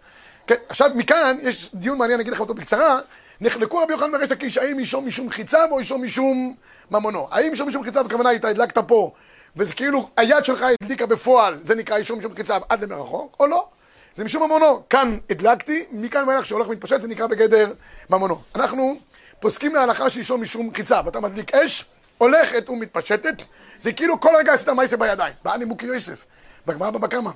כן, 0.48 0.56
עכשיו 0.70 0.92
מכאן 0.96 1.38
יש 1.42 1.70
דיון 1.74 1.98
מעניין, 1.98 2.16
אני 2.16 2.22
אגיד 2.22 2.34
לכם 2.34 2.42
אותו 2.42 2.54
בקצרה. 2.54 3.00
נחלקו 3.42 3.78
רבי 3.78 3.94
יוחנן 3.94 4.16
וריש 4.16 4.32
לקיש, 4.32 4.58
האם 4.58 4.80
אישו 4.80 5.02
משום 5.02 5.30
חיציו 5.30 5.68
או 5.72 5.80
אישו 5.80 5.98
משום 5.98 6.56
ממונו. 6.92 7.28
האם 7.32 7.52
אישו 7.52 7.66
משום 7.66 7.84
חיציו, 7.84 8.06
הכוונה 8.06 8.30
הייתה, 8.30 8.48
הדלקת 8.48 8.78
פה, 8.78 9.12
וזה 9.58 9.74
כאילו 9.74 10.10
היד 10.18 10.46
שלך 10.46 10.66
הדליקה 10.84 11.06
בפועל, 11.06 11.60
זה 11.64 11.76
נקרא 11.76 11.98
אישו 11.98 12.16
משום 12.16 12.36
חיציו 12.36 12.62
עד 12.70 12.84
למרחוק, 12.84 13.36
או 13.40 13.48
לא. 13.48 13.68
זה 14.16 14.24
משום 14.24 14.44
ממונו. 14.44 14.84
כאן 14.90 15.18
הדלקתי, 15.30 15.86
מכאן 15.92 16.28
ואילך 16.28 16.46
שהולך 16.46 16.68
ומתפשט, 16.68 17.02
זה 17.02 17.08
נקרא 17.08 17.28
בגדר 17.28 17.74
ממונו. 18.10 18.42
אנחנו 18.56 18.98
פוסקים 19.40 19.76
להלכה 19.76 20.10
של 20.10 20.20
אישו 20.20 20.38
משום 20.38 20.74
חיציו. 20.74 21.06
אתה 21.08 21.20
מדליק 21.20 21.56
אש, 21.56 21.86
הולכת 22.18 22.70
ומתפשטת, 22.70 23.36
זה 23.80 23.92
כאילו 23.92 24.20
כל 24.20 24.30
רגע 24.38 24.54
עשית 24.54 24.70
מייסה 24.70 24.98
בידיים. 24.98 25.34
בא 25.44 25.58
נימוקי 25.58 25.86
יוסף, 25.86 26.26
בגמרא 26.66 26.92
בבא 26.92 27.08
קמא. 27.08 27.32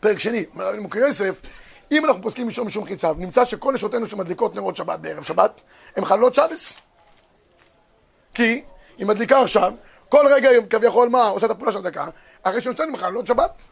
פרק 0.00 0.18
שני, 0.18 0.44
נימוקי 0.74 0.98
יוסף, 0.98 1.40
אם 1.92 2.04
אנחנו 2.04 2.22
פוסקים 2.22 2.48
משום 2.48 2.66
משום 2.66 2.84
חיציו, 2.84 3.16
נמצא 3.18 3.44
שכל 3.44 3.72
נשותינו 3.72 4.06
שמדליקות 4.06 4.56
נרות 4.56 4.76
שבת 4.76 4.98
בערב 4.98 5.24
שבת, 5.24 5.60
הן 5.96 6.04
חללות 6.04 6.34
שבס. 6.34 6.78
כי 8.34 8.62
היא 8.98 9.06
מדליקה 9.06 9.42
עכשיו, 9.42 9.72
כל 10.08 10.26
רגע 10.26 10.48
כביכול 10.70 11.08
מה, 11.08 11.22
עושה 11.22 11.46
את 11.46 11.50
הפעולה 11.50 11.72
של 11.72 11.78
הדקה, 11.78 12.06
הרי 12.44 12.60
שנותינו 12.60 12.92
מחללות 12.92 13.26
שבת. 13.26 13.62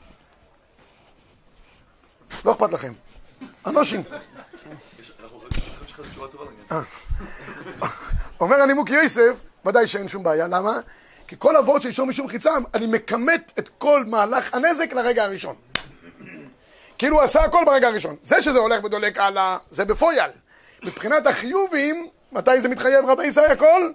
לא 2.44 2.52
אכפת 2.52 2.72
לכם. 2.72 2.92
אנושים. 3.66 4.02
אומר 8.40 8.56
הנימוק 8.62 8.90
יוסף, 8.90 9.42
ודאי 9.66 9.86
שאין 9.86 10.08
שום 10.08 10.22
בעיה, 10.22 10.46
למה? 10.46 10.80
כי 11.28 11.36
כל 11.38 11.56
אבות 11.56 11.82
של 11.82 11.88
אישור 11.88 12.06
משום 12.06 12.28
חיצם, 12.28 12.62
אני 12.74 12.86
מכמת 12.86 13.52
את 13.58 13.68
כל 13.78 14.04
מהלך 14.06 14.54
הנזק 14.54 14.92
לרגע 14.92 15.24
הראשון. 15.24 15.56
כאילו 16.98 17.16
הוא 17.16 17.22
עשה 17.22 17.44
הכל 17.44 17.64
ברגע 17.66 17.88
הראשון. 17.88 18.16
זה 18.22 18.42
שזה 18.42 18.58
הולך 18.58 18.84
ודולק 18.84 19.18
הלאה, 19.18 19.58
זה 19.70 19.84
בפויל. 19.84 20.30
מבחינת 20.82 21.26
החיובים, 21.26 22.08
מתי 22.32 22.60
זה 22.60 22.68
מתחייב 22.68 23.04
רבי 23.08 23.26
ישראל 23.26 23.50
הכל? 23.50 23.90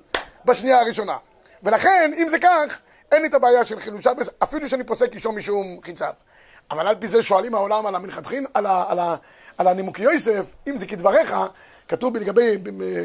בשנייה 0.45 0.82
הראשונה. 0.82 1.17
ולכן, 1.63 2.12
אם 2.17 2.28
זה 2.30 2.39
כך, 2.39 2.80
אין 3.12 3.21
לי 3.21 3.28
את 3.28 3.34
הבעיה 3.34 3.65
של 3.65 3.80
חילול 3.80 4.02
שבת, 4.02 4.43
אפילו 4.43 4.69
שאני 4.69 4.84
פוסק 4.84 5.13
אישור 5.13 5.34
משום 5.34 5.80
חיציו. 5.84 6.13
אבל 6.71 6.88
על 6.88 6.95
פי 6.95 7.08
זה 7.08 7.24
שואלים 7.24 7.56
העולם 7.56 7.86
על 7.86 7.95
המלכתחין, 7.95 8.45
על, 8.54 8.65
ה, 8.65 8.84
על, 8.88 9.00
ה, 9.00 9.15
על 9.58 9.67
הנימוקי 9.67 10.04
יוסף, 10.04 10.54
אם 10.67 10.78
זה 10.78 10.86
כדבריך, 10.86 11.36
כתוב 11.88 12.17
לגבי, 12.17 12.58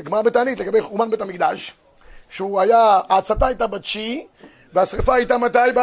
גמרא 0.04 0.22
בתענית, 0.22 0.58
לגבי 0.58 0.82
חורבן 0.82 1.10
בית 1.10 1.20
המקדש, 1.20 1.76
שהוא 2.28 2.60
היה, 2.60 3.00
ההצתה 3.08 3.46
הייתה 3.46 3.66
בתשיעי, 3.66 4.26
והשרפה 4.72 5.14
הייתה 5.14 5.38
מתי? 5.38 5.58
ב... 5.74 5.80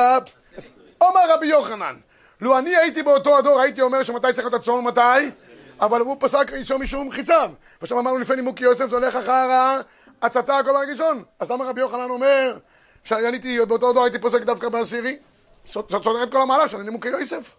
אומר 1.02 1.34
רבי 1.34 1.48
יוחנן, 1.48 1.96
לו 2.42 2.58
אני 2.58 2.76
הייתי 2.76 3.04
באותו 3.04 3.38
הדור, 3.38 3.62
הייתי 3.62 3.82
אומר 3.82 4.04
שמתי 4.04 4.34
צריך 4.34 4.48
להיות 4.48 4.54
הצום, 4.54 4.88
מתי? 4.88 5.30
אבל 5.82 6.02
הוא 6.02 6.18
פסק 6.20 6.52
ראשון 6.52 6.82
משום 6.82 7.12
חיציו. 7.12 7.50
ועכשיו 7.82 8.00
אמרנו 8.00 8.18
לפני 8.18 8.36
נימוקי 8.36 8.64
יוסף, 8.64 8.88
זה 8.90 8.96
הולך 8.96 9.16
אחר 9.16 9.82
ההצתה 10.24 10.58
הכל 10.58 10.76
הראשון. 10.76 11.24
אז 11.40 11.52
למה 11.52 11.66
רבי 11.66 11.82
יוחנן 11.82 12.10
אומר, 12.10 12.58
שאני 13.04 13.26
הייתי 13.26 13.66
באותו 13.66 13.94
דור 13.94 14.04
הייתי 14.04 14.20
פוסק 14.20 14.42
דווקא 14.42 14.70
בעשירי? 14.70 15.18
זאת 15.66 15.94
את 16.24 16.32
כל 16.32 16.42
המהלך 16.42 16.70
של 16.70 16.78
נימוקי 16.78 17.08
יוסף. 17.08 17.56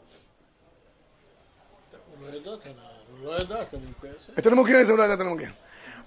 הוא 2.18 2.28
לא 2.28 2.36
ידע, 2.36 2.50
כאן, 2.64 2.72
הוא 3.10 3.26
לא 3.26 3.40
ידע, 3.40 3.64
כאן 3.64 3.78
עם 3.78 3.92
כסף. 4.02 4.38
את 4.38 4.46
הנימוקי 4.46 4.72
יוסף 4.72 4.92
לא 4.98 5.02
ידעת 5.02 5.20
הנימוקי. 5.20 5.44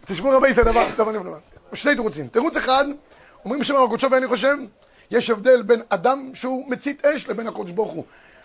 תשמעו 0.06 0.38
רבי 0.38 0.50
ישראל 0.50 0.66
דבר, 0.66 0.86
דבר 0.98 1.12
נפלא. 1.12 1.38
שני 1.74 1.96
תירוצים. 1.96 2.28
תירוץ 2.28 2.58
אחד, 2.58 2.86
אומרים 3.46 3.62
בשם 3.62 3.76
הרב 3.76 3.92
ואני 4.12 4.28
חושב, 4.28 4.56
יש 5.12 5.30
הבדל 5.30 5.62
בין 5.62 5.82
אדם 5.90 6.32
שהוא 6.34 6.72
מצית 6.72 7.06
אש 7.06 7.28
לבין 7.28 7.48
הקודש 7.48 7.72
ברוך 7.72 7.92
הוא. 7.92 8.04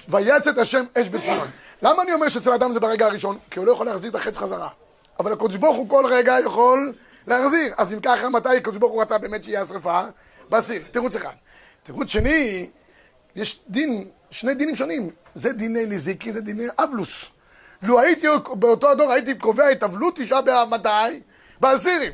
ויצת 0.08 0.58
השם 0.58 0.84
אש 0.98 1.08
בציון. 1.08 1.48
למה 1.82 2.02
אני 2.02 2.12
אומר 2.12 2.28
שאצל 2.28 2.52
אדם 2.52 2.72
זה 2.72 2.80
ברגע 2.80 3.06
הראשון? 3.06 3.38
כי 3.50 3.58
הוא 3.58 3.66
לא 3.66 3.72
יכול 3.72 3.86
להחזיר 3.86 4.10
את 4.10 4.14
החץ 4.14 4.36
חזרה. 4.36 4.68
אבל 5.20 5.32
הקודש 5.32 5.56
ברוך 5.56 5.76
הוא 5.76 5.88
כל 5.88 6.04
רגע 6.06 6.36
יכול 6.44 6.92
להחזיר. 7.26 7.74
אז 7.76 7.92
אם 7.92 8.00
ככה, 8.00 8.28
מתי 8.28 8.56
הקודש 8.56 8.76
ברוך 8.76 8.92
הוא 8.92 9.02
רצה 9.02 9.18
באמת 9.18 9.44
שיהיה 9.44 9.60
השרפה? 9.60 10.02
בעשיר. 10.48 10.82
תירוץ 10.90 11.16
אחד. 11.16 11.34
תירוץ 11.82 12.08
שני, 12.08 12.70
יש 13.36 13.60
דין, 13.68 14.08
שני 14.30 14.54
דינים 14.54 14.76
שונים. 14.76 15.10
זה 15.34 15.52
דיני 15.52 15.86
נזיקי, 15.86 16.32
זה 16.32 16.40
דיני 16.40 16.66
אבלוס. 16.78 17.24
לו 17.82 18.00
הייתי 18.00 18.26
באותו 18.54 18.90
הדור, 18.90 19.12
הייתי 19.12 19.34
קובע 19.34 19.72
את 19.72 19.82
אבלות 19.82 20.16
תשעה 20.16 20.42
באב 20.42 20.68
מתי? 20.68 21.20
בעשירי. 21.60 22.10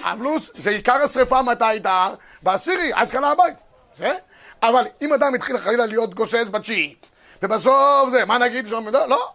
אבלוס 0.00 0.50
זה 0.56 0.70
עיקר 0.70 1.02
השרפה 1.02 1.42
מתי 1.42 1.64
הייתה? 1.64 2.08
בעשירי, 2.42 2.90
אז 2.94 3.10
קנה 3.10 3.30
הבית. 3.30 3.56
זה? 3.94 4.14
אבל 4.62 4.84
אם 5.02 5.12
אדם 5.12 5.34
התחיל 5.34 5.58
חלילה 5.58 5.86
להיות 5.86 6.14
גוסס 6.14 6.48
בתשיעית, 6.50 7.06
ובסוף 7.42 8.10
זה, 8.10 8.24
מה 8.24 8.38
נגיד? 8.38 8.68
לא, 8.68 8.82
לא. 9.08 9.32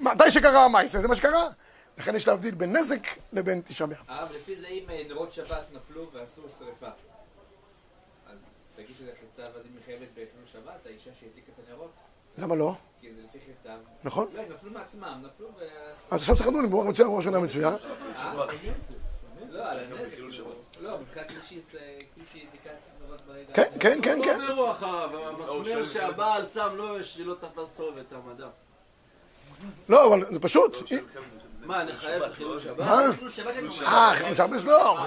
מתי 0.00 0.30
שקרה 0.30 0.64
המייסר, 0.64 1.00
זה 1.00 1.08
מה 1.08 1.16
שקרה. 1.16 1.46
לכן 1.98 2.16
יש 2.16 2.28
להבדיל 2.28 2.54
בין 2.54 2.76
נזק 2.76 3.06
לבין 3.32 3.60
תשעה 3.64 3.86
באב. 3.86 4.04
הרב, 4.08 4.32
לפי 4.32 4.56
זה 4.56 4.66
אם 4.66 4.90
אה, 4.90 5.02
נרות 5.08 5.32
שבת 5.32 5.66
נפלו 5.72 6.10
ועשו 6.12 6.42
שרפה, 6.58 6.88
אז 8.26 8.38
תגיד 8.76 8.96
שזה 8.98 9.12
חיצה 9.20 9.42
ואז 9.42 9.64
היא 9.64 9.72
מחייבת 9.80 10.08
בחילול 10.12 10.46
שבת, 10.52 10.86
האישה 10.86 11.10
שהדליקה 11.20 11.52
את 11.52 11.68
הנרות? 11.68 11.92
למה 12.38 12.54
לא? 12.54 12.74
כי 13.00 13.14
זה 13.14 13.22
לפי 13.22 13.38
חיצה. 13.46 13.76
נכון? 14.04 14.28
לא, 14.34 14.40
הם 14.40 14.52
נפלו 14.52 14.70
מעצמם, 14.70 15.22
נפלו 15.26 15.48
ו... 15.58 15.62
אז 16.10 16.20
עכשיו 16.20 16.36
צריך 16.36 16.48
לדון 16.48 16.64
אם 16.64 16.70
הוא 16.70 16.84
מצוין 16.84 17.08
או 17.08 17.16
ראשונה 17.16 17.40
מצוין. 17.40 17.74
לא. 18.34 18.46
לא. 20.80 20.98
כן, 23.54 23.64
כן, 23.80 23.98
כן, 24.02 24.18
כן. 24.24 24.40
לא 24.40 24.52
אומר 24.52 24.70
אחריו, 24.70 25.28
המסמר 25.28 25.84
שהבעל 25.84 26.46
שם 26.46 26.74
לא 26.76 27.02
שלא 27.02 27.34
תפס 27.34 27.70
טוב 27.76 27.98
את 27.98 28.12
המדף. 28.12 28.52
לא, 29.88 30.06
אבל 30.06 30.32
זה 30.32 30.40
פשוט. 30.40 30.76
מה, 31.66 31.84
נחייב 31.84 32.24
בחילול 32.24 32.58
שבת? 32.58 32.78
מה? 32.78 33.12
חילול 33.12 33.30
שבת 33.30 33.54
אני 33.58 33.68
אומר. 33.68 33.86
אה, 33.86 34.14
חילול 34.14 34.34
שבס 34.34 34.64
לא, 34.64 34.98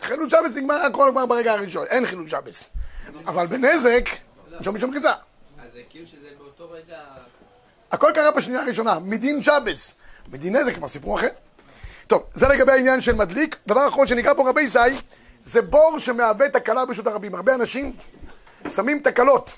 חילול 0.00 0.28
שבס, 0.30 0.40
שבס 0.40 0.56
נגמר 0.56 0.74
הכל 0.74 1.08
כבר 1.12 1.26
ברגע 1.26 1.52
הראשון, 1.52 1.86
אין 1.86 2.06
חילול 2.06 2.28
שבס. 2.28 2.70
אבל 3.26 3.46
בנזק, 3.46 4.08
שום 4.62 4.76
משום 4.76 4.92
חיצה. 4.92 5.12
אז 5.12 5.16
זה 5.74 5.80
כאילו 5.90 6.06
שזה 6.06 6.28
באותו 6.38 6.70
רגע... 6.70 6.98
הכל 7.92 8.10
קרה 8.14 8.30
בשנייה 8.30 8.62
הראשונה, 8.62 8.98
מדין 8.98 9.42
שבס. 9.42 9.94
מדין 10.28 10.56
נזק 10.56 10.74
כבר 10.74 10.88
סיפור 10.88 11.16
אחר. 11.16 11.28
טוב, 12.06 12.22
זה 12.32 12.48
לגבי 12.48 12.72
העניין 12.72 13.00
של 13.00 13.14
מדליק. 13.14 13.56
דבר 13.66 13.88
אחרון 13.88 14.06
שנקרא 14.06 14.34
פה 14.34 14.48
רבי 14.48 14.62
ישי, 14.62 14.78
זה 15.44 15.62
בור 15.62 15.98
שמהווה 15.98 16.48
תקלה 16.48 16.86
ברשות 16.86 17.06
הרבים. 17.06 17.34
הרבה 17.34 17.54
אנשים 17.54 17.92
שמים 18.68 18.98
תקלות 18.98 19.50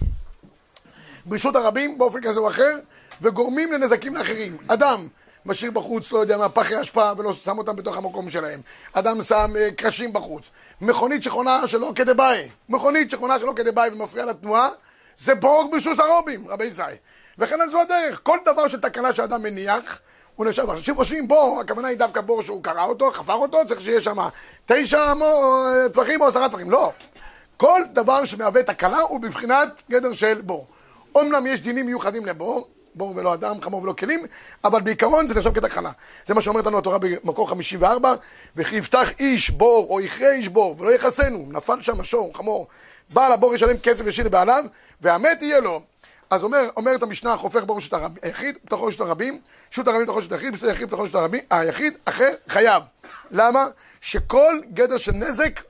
ברשות 1.27 1.57
הרבים 1.57 1.99
באופן 1.99 2.21
כזה 2.21 2.41
או 2.41 2.49
אחר, 2.49 2.79
וגורמים 3.23 3.73
לנזקים 3.73 4.17
לאחרים. 4.17 4.57
אדם 4.69 5.09
משאיר 5.49 5.71
בחוץ, 5.71 6.13
לא 6.13 6.19
יודע 6.19 6.37
מה, 6.37 6.49
פחי 6.49 6.81
אשפה 6.81 7.13
ולא 7.19 7.33
שם 7.33 7.59
אותם 7.59 7.77
בתוך 7.77 7.97
המקום 7.97 8.31
שלהם. 8.31 8.61
אדם 8.93 9.23
שם 9.23 9.51
אה, 9.57 9.71
קרשים 9.71 10.13
בחוץ. 10.13 10.51
מכונית 10.81 11.23
שחונה 11.23 11.69
שלא 11.69 11.93
כדבעי. 11.95 12.49
מכונית 12.69 13.11
שחונה 13.11 13.41
שלא 13.41 13.53
כדבעי 13.57 13.91
ומפריעה 13.91 14.27
לתנועה, 14.27 14.69
זה 15.17 15.35
בור 15.35 15.69
ברשות 15.73 15.99
הרבים, 15.99 16.49
רבי 16.49 16.65
ישי. 16.65 16.83
וכן 17.39 17.61
על 17.61 17.71
זו 17.71 17.81
הדרך. 17.81 18.21
כל 18.23 18.39
דבר 18.45 18.69
של 18.69 18.81
תקלה 18.81 19.15
שאדם 19.15 19.43
מניח, 19.43 20.01
הוא 20.37 20.47
נחשב. 20.47 20.71
אנשים 20.71 20.95
חושבים 20.95 21.29
בור, 21.29 21.61
הכוונה 21.61 21.89
היא 21.89 21.99
דווקא 21.99 22.21
בור 22.21 22.43
שהוא 22.43 22.63
קרע 22.63 22.85
אותו, 22.85 23.11
חפר 23.11 23.35
אותו, 23.35 23.67
צריך 23.67 23.81
שיהיה 23.81 24.01
שם 24.01 24.17
תשע 24.67 25.13
טווחים 25.93 26.21
או 26.21 26.27
עשרה 26.27 26.49
טווחים. 26.49 26.71
לא. 26.71 26.93
כל 27.57 27.83
דבר 27.93 28.25
שמהווה 28.25 28.63
תקלה 28.63 29.01
הוא 29.01 29.21
בבחינת 29.21 29.83
גדר 29.91 30.13
של 30.13 30.41
בור. 30.41 30.67
אומנם 31.15 31.47
יש 31.47 31.61
דינים 31.61 31.87
מיוחדים 31.87 32.27
לבור, 32.27 32.69
בור 32.99 33.13
ולא 33.17 33.35
אדם, 33.35 33.61
חמור 33.61 33.83
ולא 33.83 33.93
כלים, 33.93 34.21
אבל 34.65 34.81
בעיקרון 34.81 35.29
זה 35.29 35.35
נחשב 35.35 35.55
כתקלה. 35.55 35.91
זה 36.27 36.35
מה 36.35 36.41
שאומרת 36.41 36.67
לנו 36.67 36.79
התורה 36.79 36.99
במקור 36.99 37.49
54, 37.49 38.15
וכי 38.57 38.77
יפתח 38.77 39.11
איש 39.21 39.51
בור 39.51 39.87
או 39.91 40.01
יכרה 40.01 40.33
איש 40.33 40.49
בור 40.49 40.75
ולא 40.79 40.91
יחסנו, 40.91 41.47
נפל 41.49 41.83
שם 41.83 42.05
שור, 42.05 42.31
חמור, 42.35 42.67
בעל 43.11 43.33
הבור 43.33 43.55
ישלם 43.55 43.79
כסף 43.79 44.07
ישיר 44.07 44.27
לבעליו, 44.27 44.65
והמת 45.01 45.43
יהיה 45.43 45.61
לו. 45.61 45.81
אז 46.31 46.45
אומר, 46.45 46.69
אומרת 46.77 47.03
המשנה, 47.03 47.37
חופך 47.37 47.65
בור 47.65 47.77
רשות 47.77 47.93
היחיד, 48.23 48.59
בתוכו 48.65 48.85
רשות 48.85 49.01
הרבים, 49.01 49.41
רשות 49.73 49.89
הרבים 49.89 50.03
בתוכו 50.03 50.19
רשות 50.19 50.33
היחיד, 50.33 50.55
רשות 50.55 50.69
היחיד 50.69 50.87
בתוכו 50.87 51.03
רשות 51.03 51.15
הרבים, 51.15 51.41
היחיד 51.51 51.99
אחר 52.05 52.31
חייב. 52.49 52.83
למה? 53.31 53.67
שכל 54.01 54.61
גדר 54.73 54.97
של 54.97 55.13
נזק 55.13 55.61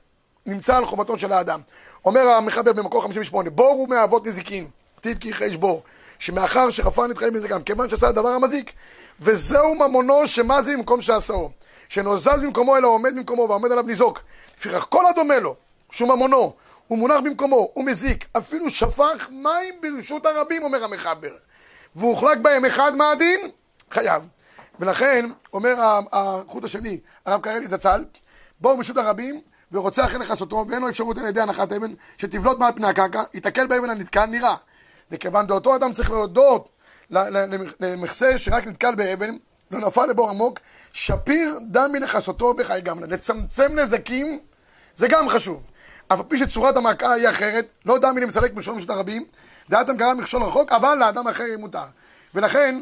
נמצא 0.45 0.77
על 0.77 0.85
חובתו 0.85 1.19
של 1.19 1.33
האדם. 1.33 1.61
אומר 2.05 2.21
המחבר 2.21 2.73
במקור 2.73 3.03
58, 3.03 3.49
בור 3.49 3.69
הוא 3.69 3.89
מאבות 3.89 4.27
נזיקין, 4.27 4.67
טיב 5.01 5.17
כי 5.17 5.29
יחש 5.29 5.55
בור, 5.55 5.83
שמאחר 6.19 6.69
שחפר 6.69 7.07
נתחייב 7.07 7.33
מזיקם, 7.33 7.63
כיוון 7.63 7.89
שעשה 7.89 8.07
הדבר 8.07 8.29
המזיק, 8.29 8.73
וזהו 9.19 9.75
ממונו 9.75 10.27
שמה 10.27 10.61
זה 10.61 10.73
במקום 10.77 11.01
שעשהו, 11.01 11.51
שאינו 11.89 12.17
זז 12.17 12.41
במקומו 12.41 12.77
אלא 12.77 12.87
עומד 12.87 13.15
במקומו 13.15 13.49
ועומד 13.49 13.71
עליו 13.71 13.83
ניזוק. 13.83 14.19
לפיכך 14.57 14.85
כל 14.89 15.05
הדומה 15.05 15.39
לו, 15.39 15.55
שהוא 15.91 16.09
ממונו, 16.15 16.53
הוא 16.87 16.97
מונח 16.97 17.19
במקומו, 17.23 17.71
הוא 17.73 17.85
מזיק, 17.85 18.25
אפילו 18.37 18.69
שפך 18.69 19.27
מים 19.31 19.73
ברשות 19.81 20.25
הרבים, 20.25 20.63
אומר 20.63 20.83
המחבר. 20.83 21.31
והוחלק 21.95 22.37
בהם 22.37 22.65
אחד 22.65 22.95
מה 22.95 23.11
הדין? 23.11 23.39
חייב. 23.91 24.23
ולכן, 24.79 25.25
אומר 25.53 25.75
החוט 26.11 26.63
השני, 26.63 26.99
הרב 27.25 27.41
קרלי 27.41 27.67
זצ"ל, 27.67 28.05
בואו 28.59 28.77
ברשות 28.77 28.97
הרבים, 28.97 29.41
ורוצה 29.71 30.05
אחרי 30.05 30.19
לכסותו, 30.19 30.65
ואין 30.69 30.81
לו 30.81 30.89
אפשרות 30.89 31.17
על 31.17 31.25
ידי 31.25 31.41
הנחת 31.41 31.71
אבן, 31.71 31.93
שתבלוט 32.17 32.59
מעל 32.59 32.71
פני 32.75 32.87
הקרקע, 32.87 33.23
ייתקל 33.33 33.67
באבן 33.67 33.89
הנתקן, 33.89 34.31
נראה. 34.31 34.55
וכיוון 35.11 35.47
דאותו 35.47 35.75
אדם 35.75 35.93
צריך 35.93 36.11
להודות 36.11 36.69
למכסה 37.79 38.37
שרק 38.37 38.67
נתקל 38.67 38.95
באבן, 38.95 39.35
לא 39.71 39.79
נפל 39.79 40.05
לבור 40.05 40.29
עמוק, 40.29 40.59
שפיר 40.93 41.59
דם 41.67 41.89
מנכסותו 41.93 42.53
בחי 42.53 42.79
גמלה. 42.83 43.07
לצמצם 43.07 43.79
נזקים 43.79 44.39
זה 44.95 45.07
גם 45.07 45.29
חשוב. 45.29 45.63
אף 46.07 46.19
על 46.19 46.25
פי 46.27 46.37
שצורת 46.37 46.77
המעקה 46.77 47.11
היא 47.11 47.29
אחרת, 47.29 47.71
לא 47.85 47.97
דם 47.97 48.15
מן 48.15 48.23
מסלק 48.23 48.53
בלשון 48.53 48.77
רשות 48.77 48.89
הרבים, 48.89 49.25
דעתם 49.69 49.97
גרם 49.97 50.17
מכשול 50.17 50.43
רחוק, 50.43 50.71
אבל 50.71 50.97
לאדם 50.99 51.27
אחר 51.27 51.43
היא 51.43 51.57
מותר. 51.57 51.83
ולכן, 52.35 52.79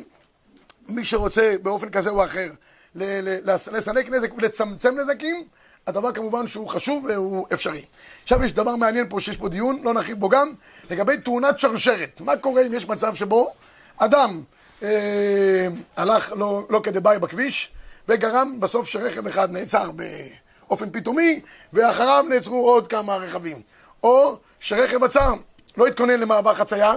מי 0.89 1.05
שרוצה 1.05 1.55
באופן 1.61 1.89
כזה 1.89 2.09
או 2.09 2.25
אחר 2.25 2.49
לסלק 2.95 4.09
נזק 4.09 4.29
ולצמצם 4.37 4.99
נזקים, 4.99 5.43
הדבר 5.87 6.11
כמובן 6.11 6.47
שהוא 6.47 6.69
חשוב 6.69 7.05
והוא 7.05 7.47
אפשרי. 7.53 7.85
עכשיו 8.23 8.43
יש 8.43 8.51
דבר 8.51 8.75
מעניין 8.75 9.09
פה, 9.09 9.19
שיש 9.19 9.37
פה 9.37 9.49
דיון, 9.49 9.79
לא 9.83 9.93
נרחיב 9.93 10.19
בו 10.19 10.29
גם, 10.29 10.53
לגבי 10.89 11.17
תאונת 11.17 11.59
שרשרת. 11.59 12.21
מה 12.21 12.37
קורה 12.37 12.65
אם 12.65 12.73
יש 12.73 12.87
מצב 12.87 13.15
שבו 13.15 13.53
אדם 13.97 14.41
אה, 14.83 15.67
הלך 15.97 16.33
לא, 16.35 16.63
לא 16.69 16.79
כדבעי 16.83 17.19
בכביש, 17.19 17.71
וגרם 18.07 18.59
בסוף 18.59 18.87
שרכב 18.87 19.27
אחד 19.27 19.51
נעצר 19.51 19.91
באופן 19.91 20.89
פתאומי, 20.89 21.41
ואחריו 21.73 22.25
נעצרו 22.29 22.69
עוד 22.69 22.87
כמה 22.87 23.15
רכבים. 23.15 23.61
או 24.03 24.37
שרכב 24.59 25.03
עצר, 25.03 25.33
לא 25.77 25.87
התכונן 25.87 26.19
למעבר 26.19 26.53
חצייה, 26.53 26.93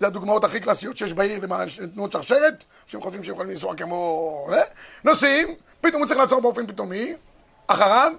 זה 0.00 0.06
הדוגמאות 0.06 0.44
הכי 0.44 0.60
קלאסיות 0.60 0.96
שיש 0.96 1.12
בעיר 1.12 1.40
לתנועות 1.80 2.12
שרשרת, 2.12 2.64
שהם 2.86 3.00
חושבים 3.00 3.24
שהם 3.24 3.32
יכולים 3.32 3.52
לנסוע 3.52 3.76
כמו... 3.76 4.48
אה? 4.52 4.62
נוסעים, 5.04 5.48
פתאום 5.80 6.02
הוא 6.02 6.08
צריך 6.08 6.20
לעצור 6.20 6.40
באופן 6.40 6.66
פתאומי, 6.66 7.14
אחריו, 7.68 8.12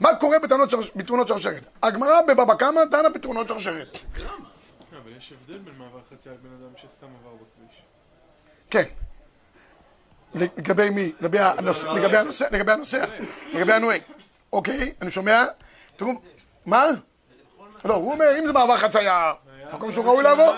מה 0.00 0.14
קורה 0.16 0.38
בתאונות 0.38 0.70
שר- 0.70 0.78
בתאונות 0.96 1.28
שרשרת? 1.28 1.66
הגמרא 1.82 2.22
בבבא 2.28 2.54
קמא 2.54 2.84
דנה 2.90 3.08
בתאונות 3.08 3.48
שרשרת. 3.48 3.98
אבל 4.92 5.16
יש 5.16 5.32
הבדל 5.32 5.58
בין 5.58 5.74
מעבר 5.78 5.98
חצייה 6.12 6.34
לבן 6.34 6.48
אדם 6.64 6.72
שסתם 6.76 7.06
עבר 7.20 7.34
בכביש. 7.34 7.82
כן. 8.70 8.82
לגבי 10.34 10.90
מי? 10.90 11.12
לגבי 11.20 11.38
הנוסע, 11.38 11.92
לגבי 11.92 12.16
הנוסע, 12.72 13.04
לגבי 13.54 13.72
הנוהג. 13.72 14.00
אוקיי, 14.52 14.92
אני 15.02 15.10
שומע? 15.10 15.44
תראו, 15.96 16.10
מה? 16.66 16.86
לא, 17.84 17.94
הוא 17.94 18.12
אומר, 18.12 18.38
אם 18.38 18.46
זה 18.46 18.52
מעבר 18.52 18.76
חצייה, 18.76 19.32
מקום 19.72 19.92
שהוא 19.92 20.04
ראוי 20.04 20.22
לעבור. 20.22 20.54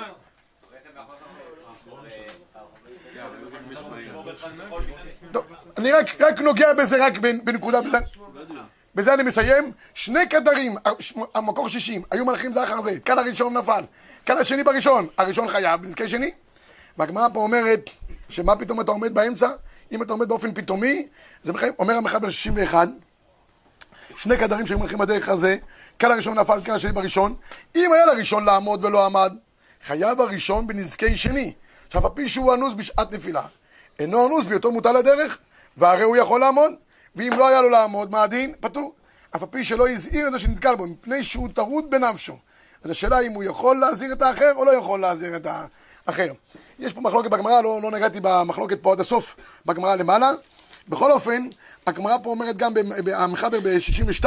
אני 5.79 5.93
רק, 5.93 6.21
רק 6.21 6.41
נוגע 6.41 6.73
בזה 6.75 7.07
רק 7.07 7.17
בנ- 7.17 7.45
בנקודה, 7.45 7.81
בזה, 7.83 7.99
בזה 8.95 9.15
אני 9.15 9.23
מסיים. 9.23 9.73
שני 9.95 10.27
קדרים, 10.27 10.75
המקור 11.35 11.69
60, 11.69 12.03
היו 12.11 12.25
מלכים 12.25 12.53
זה 12.53 12.65
אחר 12.65 12.81
זה, 12.81 13.01
כאן 13.01 13.19
הראשון 13.19 13.57
נפל, 13.57 13.83
כאן 14.27 14.37
השני 14.37 14.65
בראשון, 14.65 15.07
הראשון 15.19 15.49
חייב, 15.49 15.83
בנזקי 15.83 16.09
שני. 16.09 16.31
והגמרא 16.99 17.29
פה 17.33 17.41
אומרת, 17.41 17.91
שמה 18.29 18.57
פתאום 18.57 18.81
אתה 18.81 18.91
עומד 18.91 19.15
באמצע? 19.15 19.49
אם 19.93 20.03
אתה 20.03 20.13
עומד 20.13 20.29
באופן 20.29 20.55
פתאומי, 20.55 21.09
זה 21.43 21.53
מחייב, 21.53 21.75
אומר 21.79 21.95
המחבר 21.95 22.31
61, 22.31 22.89
שני 24.17 24.37
קדרים 24.37 24.67
שהיו 24.67 24.79
מלכים 24.79 24.99
בדרך 24.99 25.29
הזה, 25.29 25.57
כאן 25.99 26.11
הראשון 26.11 26.39
נפל, 26.39 26.61
כאן 26.65 26.75
השני 26.75 26.93
בראשון. 26.93 27.35
אם 27.77 27.93
היה 27.93 28.07
לראשון 28.07 28.45
לעמוד 28.45 28.85
ולא 28.85 29.07
עמד, 29.07 29.33
חייב 29.85 30.21
הראשון 30.21 30.67
בנזקי 30.67 31.17
שני. 31.17 31.53
עכשיו, 31.87 32.07
על 32.07 32.13
פי 32.15 32.29
שהוא 32.29 32.55
אנוס 32.55 32.75
בשעת 32.75 33.13
נפילה, 33.13 33.43
אינו 33.99 34.27
אנוס 34.27 34.47
בהיותו 34.47 34.73
מוטל 34.73 34.93
לדרך, 34.93 35.39
והרי 35.77 36.03
הוא 36.03 36.17
יכול 36.17 36.41
לעמוד, 36.41 36.73
ואם 37.17 37.33
לא 37.39 37.49
היה 37.49 37.63
לו 37.63 37.71
לעמוד, 37.71 38.11
מה 38.11 38.23
הדין? 38.23 38.55
פטור. 38.61 38.95
אף 39.37 39.43
על 39.43 39.49
פי 39.49 39.65
שלא 39.65 39.89
הזהיר 39.89 40.27
את 40.27 40.33
זה 40.33 40.39
שנתקל 40.39 40.75
בו, 40.77 40.87
מפני 40.87 41.23
שהוא 41.23 41.49
טרוד 41.55 41.91
בנפשו. 41.91 42.37
אז 42.85 42.91
השאלה 42.91 43.21
אם 43.21 43.33
הוא 43.33 43.45
יכול 43.45 43.77
להזהיר 43.77 44.13
את 44.13 44.23
האחר 44.23 44.53
או 44.57 44.65
לא 44.65 44.71
יכול 44.71 45.01
להזהיר 45.01 45.37
את 45.37 45.47
האחר. 46.07 46.33
יש 46.79 46.93
פה 46.93 47.01
מחלוקת 47.01 47.31
בגמרא, 47.31 47.61
לא, 47.61 47.81
לא 47.83 47.91
נגעתי 47.91 48.19
במחלוקת 48.23 48.83
פה 48.83 48.93
עד 48.93 49.01
הסוף 49.01 49.37
בגמרא 49.67 49.95
למעלה. 49.95 50.31
בכל 50.89 51.13
אופן, 51.13 51.49
הגמרא 51.87 52.17
פה 52.23 52.31
אומרת 52.31 52.57
גם, 52.57 52.73
המחבר 53.15 53.61
ב-62, 53.61 54.25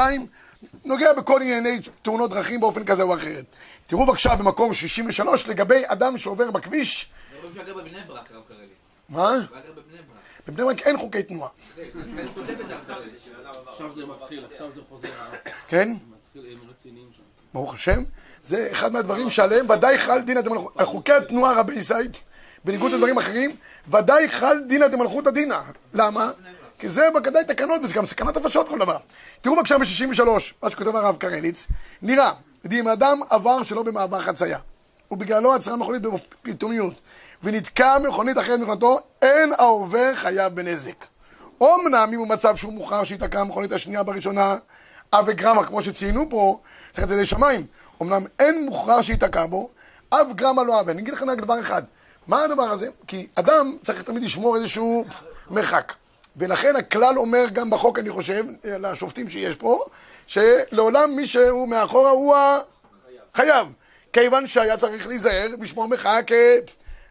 נוגע 0.86 1.14
בכל 1.14 1.42
ענייני 1.42 1.80
תאונות 2.02 2.30
דרכים 2.30 2.60
באופן 2.60 2.84
כזה 2.84 3.04
או 3.04 3.16
אחרת. 3.16 3.46
תראו 3.88 4.06
בבקשה 4.06 4.36
במקור 4.36 4.74
63 4.74 5.48
לגבי 5.48 5.82
אדם 5.88 6.18
שעובר 6.18 6.52
בכביש, 6.52 7.10
זה 7.54 7.64
לא 7.68 7.84
בבני 7.84 8.00
ברק. 8.08 8.32
מה? 9.12 9.38
בבני 10.48 10.66
ברק. 10.66 10.80
אין 10.80 10.98
חוקי 10.98 11.24
תנועה. 11.24 11.50
עכשיו 13.68 13.94
זה 13.96 14.06
מתחיל, 14.06 14.46
עכשיו 14.46 14.68
זה 14.76 14.82
חוזר, 14.90 15.08
כן? 15.68 15.94
ברוך 17.54 17.74
השם, 17.74 18.04
זה 18.44 18.68
אחד 18.72 18.94
מהדברים 18.94 19.30
שעליהם 19.30 19.70
ודאי 19.70 19.98
חל 19.98 20.22
דינא 20.22 20.42
דמלכות, 20.42 20.74
על 20.78 20.86
חוקי 20.86 21.14
התנועה 21.14 21.60
רבי 21.60 21.74
ישראל, 21.74 22.08
בניגוד 22.66 22.92
לדברים 22.92 23.18
אחרים, 23.18 23.56
ודאי 23.88 24.30
חל 24.30 24.64
דינא 24.68 24.88
דמלכותא 24.88 25.30
דינא. 25.30 25.60
למה? 25.94 26.32
כי 26.80 26.90
זה 26.90 27.10
בוודאי 27.14 27.46
תקנות, 27.46 27.82
וזה 27.84 27.94
גם 27.94 28.06
סכנת 28.06 28.38
נפשות 28.38 28.68
כל 28.70 28.80
דבר. 28.80 28.98
תראו 29.42 29.56
בבקשה 29.56 29.78
ב-63, 29.78 30.24
מה 30.64 30.72
שכותב 30.72 30.96
הרב 30.96 31.16
קרליץ, 31.18 31.68
נראה, 32.02 32.32
אם 32.72 32.88
אדם 32.88 33.20
עבר 33.30 33.64
שלא 33.64 33.84
במעבר 33.84 34.22
חצייה, 34.22 34.60
ובגללו 35.12 35.54
עצרה 35.54 35.76
מכונית 35.76 36.02
בפתאומיות, 36.02 36.94
ונתקע 37.44 37.98
מכונית 38.08 38.38
אחרת 38.38 38.60
מכוניתו, 38.60 39.00
אין 39.22 39.54
העובר 39.58 40.16
חייב 40.16 40.56
בנזק. 40.56 41.06
אמנם 41.64 42.10
אם 42.14 42.20
הוא 42.20 42.28
מצב 42.28 42.56
שהוא 42.56 42.74
מוכרח 42.74 43.04
שייתקע 43.04 43.40
המכונית 43.40 43.72
השנייה 43.72 44.04
בראשונה, 44.04 44.58
אף 45.10 45.24
וגרמה, 45.28 45.66
כמו 45.66 45.84
שציינו 45.84 46.30
פה, 46.30 46.60
צריך 46.92 47.04
את 47.04 47.10
זה 47.10 47.16
לשמיים. 47.16 47.66
אמנם 48.02 48.26
אין 48.40 48.66
מוכרח 48.66 49.02
שייתקע 49.02 49.46
בו, 49.46 49.70
אף 50.10 50.28
גרמה 50.36 50.64
לא 50.64 50.80
אבן. 50.80 50.90
אני 50.90 51.02
אגיד 51.02 51.14
לכם 51.14 51.30
רק 51.30 51.38
דבר 51.38 51.60
אחד. 51.60 51.82
מה 52.28 52.44
הדבר 52.44 52.64
הזה? 52.64 52.88
כי 53.08 53.28
אדם 53.36 53.78
צריך 53.84 54.02
תמיד 54.02 54.24
לשמור 54.24 54.56
איזשהו 54.56 55.06
מרחק. 55.50 55.94
ולכן 56.38 56.76
הכלל 56.76 57.18
אומר 57.18 57.46
גם 57.54 57.70
בחוק, 57.70 58.00
אני 58.00 58.10
חושב, 58.10 58.46
לשופטים 58.64 59.30
שיש 59.30 59.56
פה, 59.56 59.84
שלעולם 60.28 61.16
מי 61.16 61.28
שהוא 61.28 61.68
מאחורה 61.68 62.12
הוא 62.12 62.36
החייב. 63.34 63.68
כיוון 64.14 64.48
שהיה 64.48 64.78
צריך 64.78 65.08
להיזהר 65.08 65.48
ולשמור 65.60 65.88
מרחק 65.88 66.32
אה, 66.32 66.56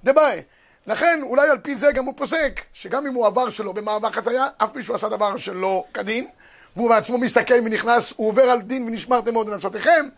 דבעי. 0.04 0.42
לכן, 0.86 1.20
אולי 1.22 1.48
על 1.48 1.58
פי 1.58 1.74
זה 1.74 1.92
גם 1.92 2.04
הוא 2.04 2.14
פוסק, 2.16 2.60
שגם 2.72 3.06
אם 3.06 3.14
הוא 3.14 3.26
עבר 3.26 3.50
שלו 3.50 3.74
במעבר 3.74 4.10
חצייה, 4.10 4.46
אף 4.58 4.68
מישהו 4.74 4.94
עשה 4.94 5.08
דבר 5.08 5.36
שלא 5.36 5.84
כדין, 5.94 6.26
והוא 6.76 6.88
בעצמו 6.88 7.18
מסתכל 7.18 7.54
ונכנס, 7.64 8.12
הוא 8.16 8.28
עובר 8.28 8.42
על 8.42 8.62
דין 8.62 8.88
ונשמרתם 8.88 9.32
מאוד 9.32 9.48
לנפשותיכם, 9.48 10.08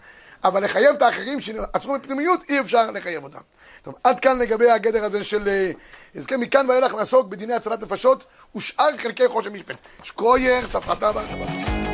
אבל 0.44 0.64
לחייב 0.64 0.94
את 0.96 1.02
האחרים 1.02 1.40
שעצרו 1.40 1.94
בפנימיות, 1.94 2.44
אי 2.48 2.60
אפשר 2.60 2.90
לחייב 2.90 3.24
אותם. 3.24 3.38
טוב, 3.82 3.94
עד 4.04 4.20
כאן 4.20 4.38
לגבי 4.38 4.70
הגדר 4.70 5.04
הזה 5.04 5.24
של... 5.24 5.48
אה, 5.48 5.70
נזכה 6.14 6.36
מכאן 6.36 6.70
ואילך 6.70 6.94
לעסוק 6.94 7.26
בדיני 7.26 7.54
הצלת 7.54 7.82
נפשות 7.82 8.24
ושאר 8.56 8.96
חלקי 8.96 9.28
חושן 9.28 9.52
משפט. 9.52 9.76
שקרויר, 10.02 10.66
צפחתה 10.66 11.12
בה, 11.12 11.22
שבת. 11.30 11.91